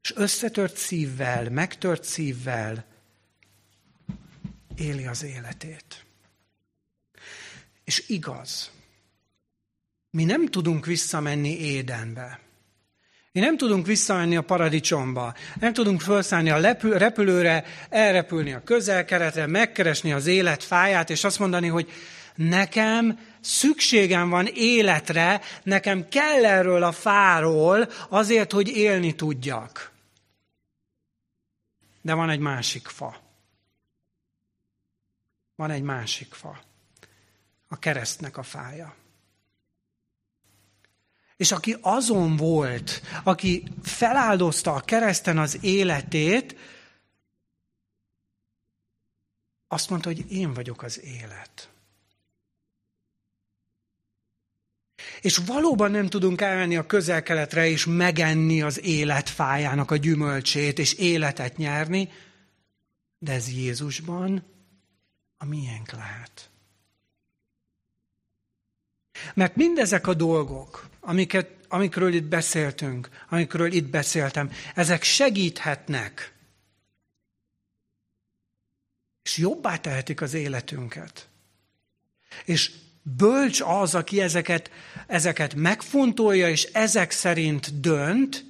és 0.02 0.14
összetört 0.16 0.78
szívvel, 0.78 1.50
megtört 1.50 2.04
szívvel 2.04 2.86
éli 4.76 5.06
az 5.06 5.24
életét. 5.24 6.06
És 7.84 8.04
igaz, 8.08 8.72
mi 10.10 10.24
nem 10.24 10.48
tudunk 10.48 10.86
visszamenni 10.86 11.60
Édenbe. 11.60 12.40
Mi 13.32 13.40
nem 13.40 13.58
tudunk 13.58 13.86
visszamenni 13.86 14.36
a 14.36 14.42
paradicsomba. 14.42 15.34
Nem 15.60 15.74
tudunk 15.74 16.02
felszállni 16.02 16.50
a 16.50 16.76
repülőre, 16.82 17.66
elrepülni 17.90 18.54
a 18.54 18.64
közelkeretre, 18.64 19.48
megkeresni 19.48 20.12
az 20.12 20.28
élet 20.28 20.64
fáját, 20.64 21.10
és 21.10 21.24
azt 21.24 21.40
mondani, 21.40 21.68
hogy 21.68 21.92
nekem 22.36 23.20
szükségem 23.42 24.30
van 24.30 24.46
életre, 24.46 25.42
nekem 25.64 26.10
kell 26.10 26.46
erről 26.46 26.84
a 26.84 26.92
fáról 26.92 27.90
azért, 28.10 28.52
hogy 28.52 28.68
élni 28.68 29.16
tudjak. 29.16 29.92
De 32.02 32.14
van 32.14 32.30
egy 32.30 32.40
másik 32.40 32.88
fa. 32.88 33.22
Van 35.56 35.72
egy 35.72 35.82
másik 35.82 36.34
fa. 36.34 36.60
A 37.68 37.80
keresztnek 37.80 38.38
a 38.38 38.44
fája. 38.44 38.96
és 41.38 41.52
aki 41.52 41.78
azon 41.82 42.36
volt, 42.36 43.02
aki 43.24 43.64
feláldozta 43.84 44.74
a 44.74 44.80
kereszten 44.80 45.38
az 45.38 45.58
életét, 45.64 46.56
azt 49.68 49.90
mondta, 49.90 50.10
hogy 50.10 50.32
én 50.32 50.54
vagyok 50.54 50.84
az 50.84 51.04
élet. 51.04 51.71
És 55.22 55.38
valóban 55.38 55.92
nem 55.92 56.08
tudunk 56.08 56.42
elmenni 56.42 56.78
a 56.78 56.86
közel-keletre 56.86 57.68
és 57.68 57.86
megenni 57.86 58.62
az 58.62 58.82
életfájának 58.84 59.92
a 59.92 59.96
gyümölcsét, 59.96 60.80
és 60.80 60.94
életet 60.94 61.58
nyerni, 61.58 62.10
de 63.20 63.32
ez 63.32 63.50
Jézusban 63.50 64.44
a 65.38 65.46
miénk 65.46 65.92
lehet. 65.92 66.50
Mert 69.34 69.56
mindezek 69.56 70.08
a 70.08 70.14
dolgok, 70.14 70.90
amiket, 71.00 71.50
amikről 71.68 72.14
itt 72.14 72.24
beszéltünk, 72.24 73.10
amikről 73.30 73.72
itt 73.72 73.90
beszéltem, 73.90 74.52
ezek 74.76 75.04
segíthetnek, 75.04 76.34
és 79.24 79.38
jobbá 79.38 79.78
tehetik 79.78 80.22
az 80.22 80.34
életünket. 80.34 81.30
És 82.46 82.72
bölcs 83.02 83.62
az, 83.62 83.96
aki 83.96 84.22
ezeket, 84.22 84.72
ezeket 85.08 85.56
megfontolja, 85.56 86.50
és 86.50 86.64
ezek 86.64 87.12
szerint 87.12 87.80
dönt, 87.80 88.46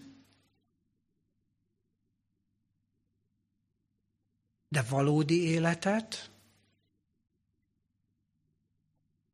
de 4.67 4.81
valódi 4.81 5.43
életet 5.43 6.29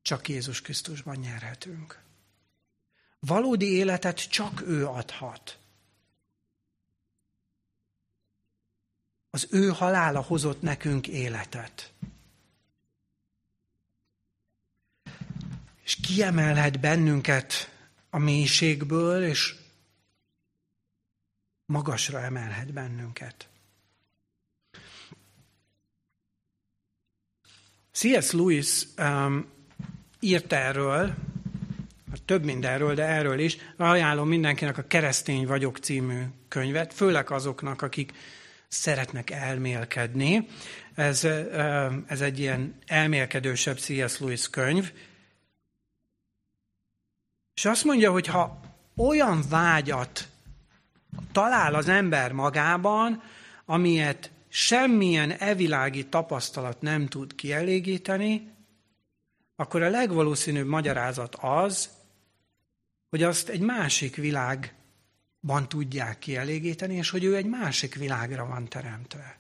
csak 0.02 0.28
Jézus 0.30 0.62
Krisztusban 0.62 1.16
nyerhetünk. 1.16 2.02
Valódi 3.20 3.66
életet 3.66 4.30
csak 4.30 4.62
ő 4.62 4.88
adhat. 4.88 5.60
Az 9.30 9.48
ő 9.52 9.70
halála 9.70 10.22
hozott 10.22 10.62
nekünk 10.62 11.08
életet. 11.08 11.94
És 15.88 15.96
kiemelhet 15.96 16.80
bennünket 16.80 17.72
a 18.10 18.18
mélységből, 18.18 19.24
és 19.24 19.56
magasra 21.66 22.22
emelhet 22.22 22.74
bennünket. 22.74 23.48
C.S. 27.92 28.32
Lewis 28.32 28.84
um, 28.98 29.46
írt 30.20 30.54
erről, 30.54 31.16
több 32.26 32.44
mindenről, 32.44 32.96
de 32.96 33.04
erről 33.04 33.40
is. 33.40 33.58
Ajánlom 33.78 34.28
mindenkinek 34.28 34.78
a 34.78 34.88
Keresztény 34.88 35.46
vagyok 35.46 35.78
című 35.78 36.22
könyvet, 36.48 36.94
főleg 36.94 37.32
azoknak, 37.32 37.82
akik 37.82 38.14
szeretnek 38.68 39.30
elmélkedni. 39.30 40.48
Ez, 40.96 41.24
ez 42.08 42.22
egy 42.22 42.40
ilyen 42.40 42.76
elmélkedősebb 42.86 43.78
C.S. 43.78 44.20
Lewis 44.20 44.50
könyv. 44.50 44.92
És 47.58 47.66
azt 47.66 47.84
mondja, 47.84 48.12
hogy 48.12 48.28
ha 48.28 48.60
olyan 48.96 49.44
vágyat 49.50 50.28
talál 51.32 51.76
az 51.76 51.88
ember 51.88 52.32
magában, 52.32 53.22
amilyet 53.66 54.32
semmilyen 54.48 55.32
evilági 55.32 56.06
tapasztalat 56.06 56.82
nem 56.82 57.08
tud 57.08 57.36
kielégíteni, 57.36 58.52
akkor 59.56 59.82
a 59.82 59.90
legvalószínűbb 59.90 60.68
magyarázat 60.68 61.36
az, 61.36 61.90
hogy 63.10 63.24
azt 63.24 63.50
egy 63.50 63.62
másik 63.62 64.16
világban 64.16 65.68
tudják 65.68 66.20
kielégíteni, 66.20 66.96
és 66.96 67.10
hogy 67.10 67.24
ő 67.24 67.36
egy 67.36 67.46
másik 67.46 67.96
világra 67.96 68.46
van 68.46 68.68
teremtve. 68.68 69.40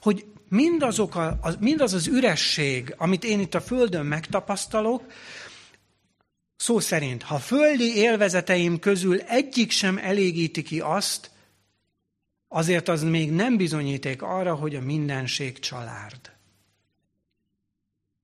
Hogy 0.00 0.32
mindazok 0.52 1.14
a, 1.14 1.38
az, 1.40 1.56
mindaz 1.60 1.92
az 1.92 2.06
üresség, 2.06 2.94
amit 2.96 3.24
én 3.24 3.40
itt 3.40 3.54
a 3.54 3.60
Földön 3.60 4.06
megtapasztalok, 4.06 5.02
szó 6.56 6.80
szerint, 6.80 7.22
ha 7.22 7.38
földi 7.38 7.96
élvezeteim 7.96 8.78
közül 8.78 9.20
egyik 9.20 9.70
sem 9.70 9.98
elégíti 9.98 10.62
ki 10.62 10.80
azt, 10.80 11.30
azért 12.48 12.88
az 12.88 13.02
még 13.02 13.32
nem 13.32 13.56
bizonyíték 13.56 14.22
arra, 14.22 14.54
hogy 14.54 14.74
a 14.74 14.80
mindenség 14.80 15.58
család. 15.58 16.20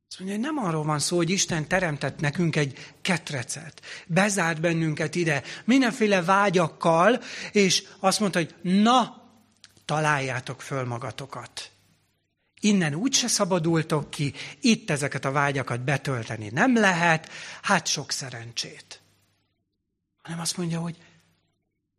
Azt 0.09 0.18
mondja, 0.18 0.37
hogy 0.37 0.47
nem 0.47 0.64
arról 0.64 0.85
van 0.85 0.99
szó, 0.99 1.16
hogy 1.16 1.31
Isten 1.31 1.68
teremtett 1.68 2.20
nekünk 2.20 2.57
egy 2.57 2.93
ketrecet, 3.01 3.83
bezárt 4.07 4.61
bennünket 4.61 5.14
ide, 5.14 5.43
mindenféle 5.64 6.22
vágyakkal, 6.22 7.20
és 7.53 7.85
azt 8.01 8.20
mondta, 8.20 8.39
hogy 8.39 8.55
na, 8.62 9.22
találjátok 9.85 10.62
föl 10.62 10.85
magatokat. 10.85 11.70
Innen 12.61 12.95
úgyse 12.95 13.29
szabadultok 13.29 14.11
ki, 14.11 14.35
itt 14.61 14.91
ezeket 14.91 15.25
a 15.25 15.31
vágyakat 15.31 15.81
betölteni 15.81 16.49
nem 16.49 16.77
lehet, 16.77 17.29
hát 17.63 17.87
sok 17.87 18.11
szerencsét. 18.11 19.01
Hanem 20.23 20.41
azt 20.41 20.57
mondja, 20.57 20.81
hogy 20.81 20.97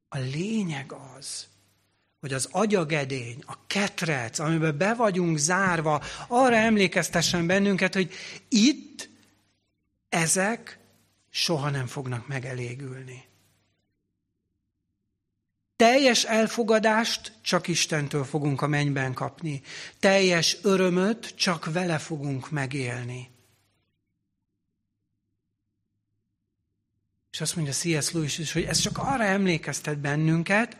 a 0.10 0.18
lényeg 0.18 0.92
az, 1.18 1.48
hogy 2.20 2.34
az 2.34 2.48
agyagedény, 2.52 3.44
a 3.46 3.58
ketrec, 3.68 4.40
amiben 4.40 4.78
be 4.78 4.94
vagyunk 4.94 5.38
zárva, 5.38 6.04
arra 6.28 6.56
emlékeztessen 6.56 7.48
bennünket, 7.48 7.94
hogy 7.94 8.14
itt 8.48 9.10
ezek 10.10 10.80
soha 11.30 11.70
nem 11.70 11.88
fognak 11.88 12.28
megelégülni. 12.28 13.29
Teljes 15.80 16.24
elfogadást 16.24 17.34
csak 17.42 17.68
Istentől 17.68 18.24
fogunk 18.24 18.62
a 18.62 18.68
mennyben 18.68 19.14
kapni. 19.14 19.62
Teljes 20.00 20.58
örömöt 20.62 21.36
csak 21.36 21.72
vele 21.72 21.98
fogunk 21.98 22.50
megélni. 22.50 23.32
És 27.32 27.42
azt 27.42 27.56
mondja 27.56 27.74
C.S. 27.74 28.12
Lewis 28.12 28.38
is, 28.38 28.52
hogy 28.52 28.64
ez 28.64 28.78
csak 28.78 28.98
arra 28.98 29.24
emlékeztet 29.24 29.98
bennünket, 30.00 30.78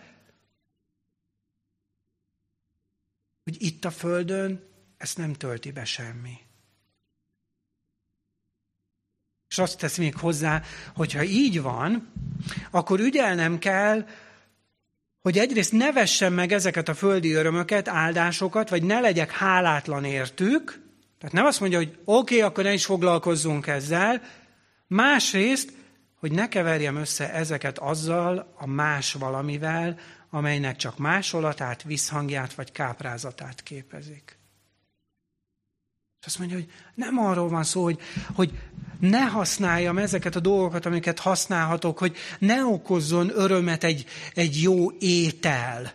hogy 3.44 3.62
itt 3.62 3.86
a 3.86 3.92
Földön 3.92 4.70
ezt 4.98 5.18
nem 5.18 5.34
tölti 5.34 5.72
be 5.72 5.86
semmi. 5.86 6.38
És 9.50 9.58
azt 9.58 9.78
tesz 9.78 9.98
még 9.98 10.16
hozzá, 10.16 10.64
hogy 10.96 11.12
ha 11.12 11.24
így 11.24 11.62
van, 11.62 12.14
akkor 12.72 13.00
ügyelnem 13.00 13.60
kell, 13.60 14.08
hogy 15.22 15.38
egyrészt 15.38 15.72
ne 15.72 15.92
vessem 15.92 16.34
meg 16.34 16.52
ezeket 16.52 16.90
a 16.90 16.94
földi 16.94 17.32
örömöket, 17.34 17.88
áldásokat, 17.88 18.70
vagy 18.70 18.84
ne 18.84 19.00
legyek 19.00 19.32
hálátlan 19.32 20.04
értük, 20.04 20.88
tehát 21.20 21.36
nem 21.36 21.46
azt 21.46 21.60
mondja, 21.60 21.78
hogy 21.78 21.98
oké, 22.06 22.36
okay, 22.36 22.48
akkor 22.48 22.64
ne 22.64 22.74
is 22.74 22.86
foglalkozzunk 22.86 23.68
ezzel, 23.68 24.22
másrészt, 24.88 25.74
hogy 26.20 26.32
ne 26.32 26.48
keverjem 26.48 26.96
össze 26.96 27.34
ezeket 27.34 27.78
azzal 27.78 28.54
a 28.58 28.68
más 28.68 29.14
valamivel, 29.14 30.00
amelynek 30.30 30.76
csak 30.76 30.98
másolatát, 30.98 31.84
visszhangját 31.84 32.54
vagy 32.54 32.72
káprázatát 32.72 33.64
képezik. 33.64 34.39
És 36.20 36.26
azt 36.26 36.40
mondja, 36.40 36.58
hogy 36.58 36.72
nem 36.96 37.18
arról 37.18 37.50
van 37.50 37.64
szó, 37.64 37.84
hogy, 37.84 38.02
hogy 38.34 38.60
ne 39.00 39.22
használjam 39.22 39.98
ezeket 39.98 40.36
a 40.36 40.40
dolgokat, 40.40 40.86
amiket 40.86 41.20
használhatok, 41.20 41.98
hogy 41.98 42.18
ne 42.40 42.66
okozzon 42.66 43.30
örömet 43.30 43.84
egy, 43.84 44.06
egy 44.34 44.62
jó 44.62 44.92
étel. 44.92 45.94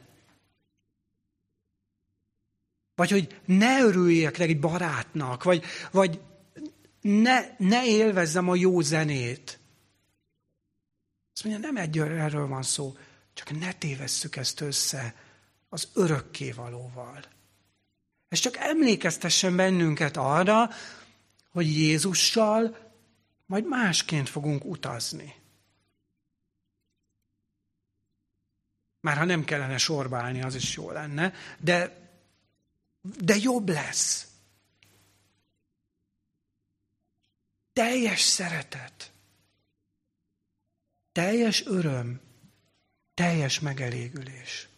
Vagy 2.94 3.10
hogy 3.10 3.40
ne 3.44 3.80
örüljek 3.80 4.38
egy 4.38 4.60
barátnak, 4.60 5.42
vagy, 5.42 5.64
vagy 5.90 6.20
ne, 7.00 7.40
ne 7.58 7.86
élvezzem 7.86 8.48
a 8.48 8.54
jó 8.54 8.80
zenét. 8.80 9.58
Azt 11.32 11.44
mondja, 11.44 11.70
nem 11.70 11.76
egy 11.76 11.98
erről 11.98 12.46
van 12.46 12.62
szó, 12.62 12.96
csak 13.34 13.58
ne 13.58 13.72
tévesszük 13.72 14.36
ezt 14.36 14.60
össze 14.60 15.14
az 15.68 15.88
örökkévalóval. 15.94 17.33
Ez 18.34 18.40
csak 18.40 18.56
emlékeztessen 18.56 19.56
bennünket 19.56 20.16
arra, 20.16 20.70
hogy 21.50 21.66
Jézussal 21.66 22.92
majd 23.46 23.66
másként 23.66 24.28
fogunk 24.28 24.64
utazni. 24.64 25.34
Már 29.00 29.16
ha 29.16 29.24
nem 29.24 29.44
kellene 29.44 29.78
sorba 29.78 30.16
állni, 30.16 30.42
az 30.42 30.54
is 30.54 30.74
jó 30.74 30.90
lenne, 30.90 31.32
de, 31.58 32.08
de 33.00 33.36
jobb 33.36 33.68
lesz. 33.68 34.26
Teljes 37.72 38.20
szeretet, 38.20 39.12
teljes 41.12 41.66
öröm, 41.66 42.20
teljes 43.14 43.60
megelégülés. 43.60 44.68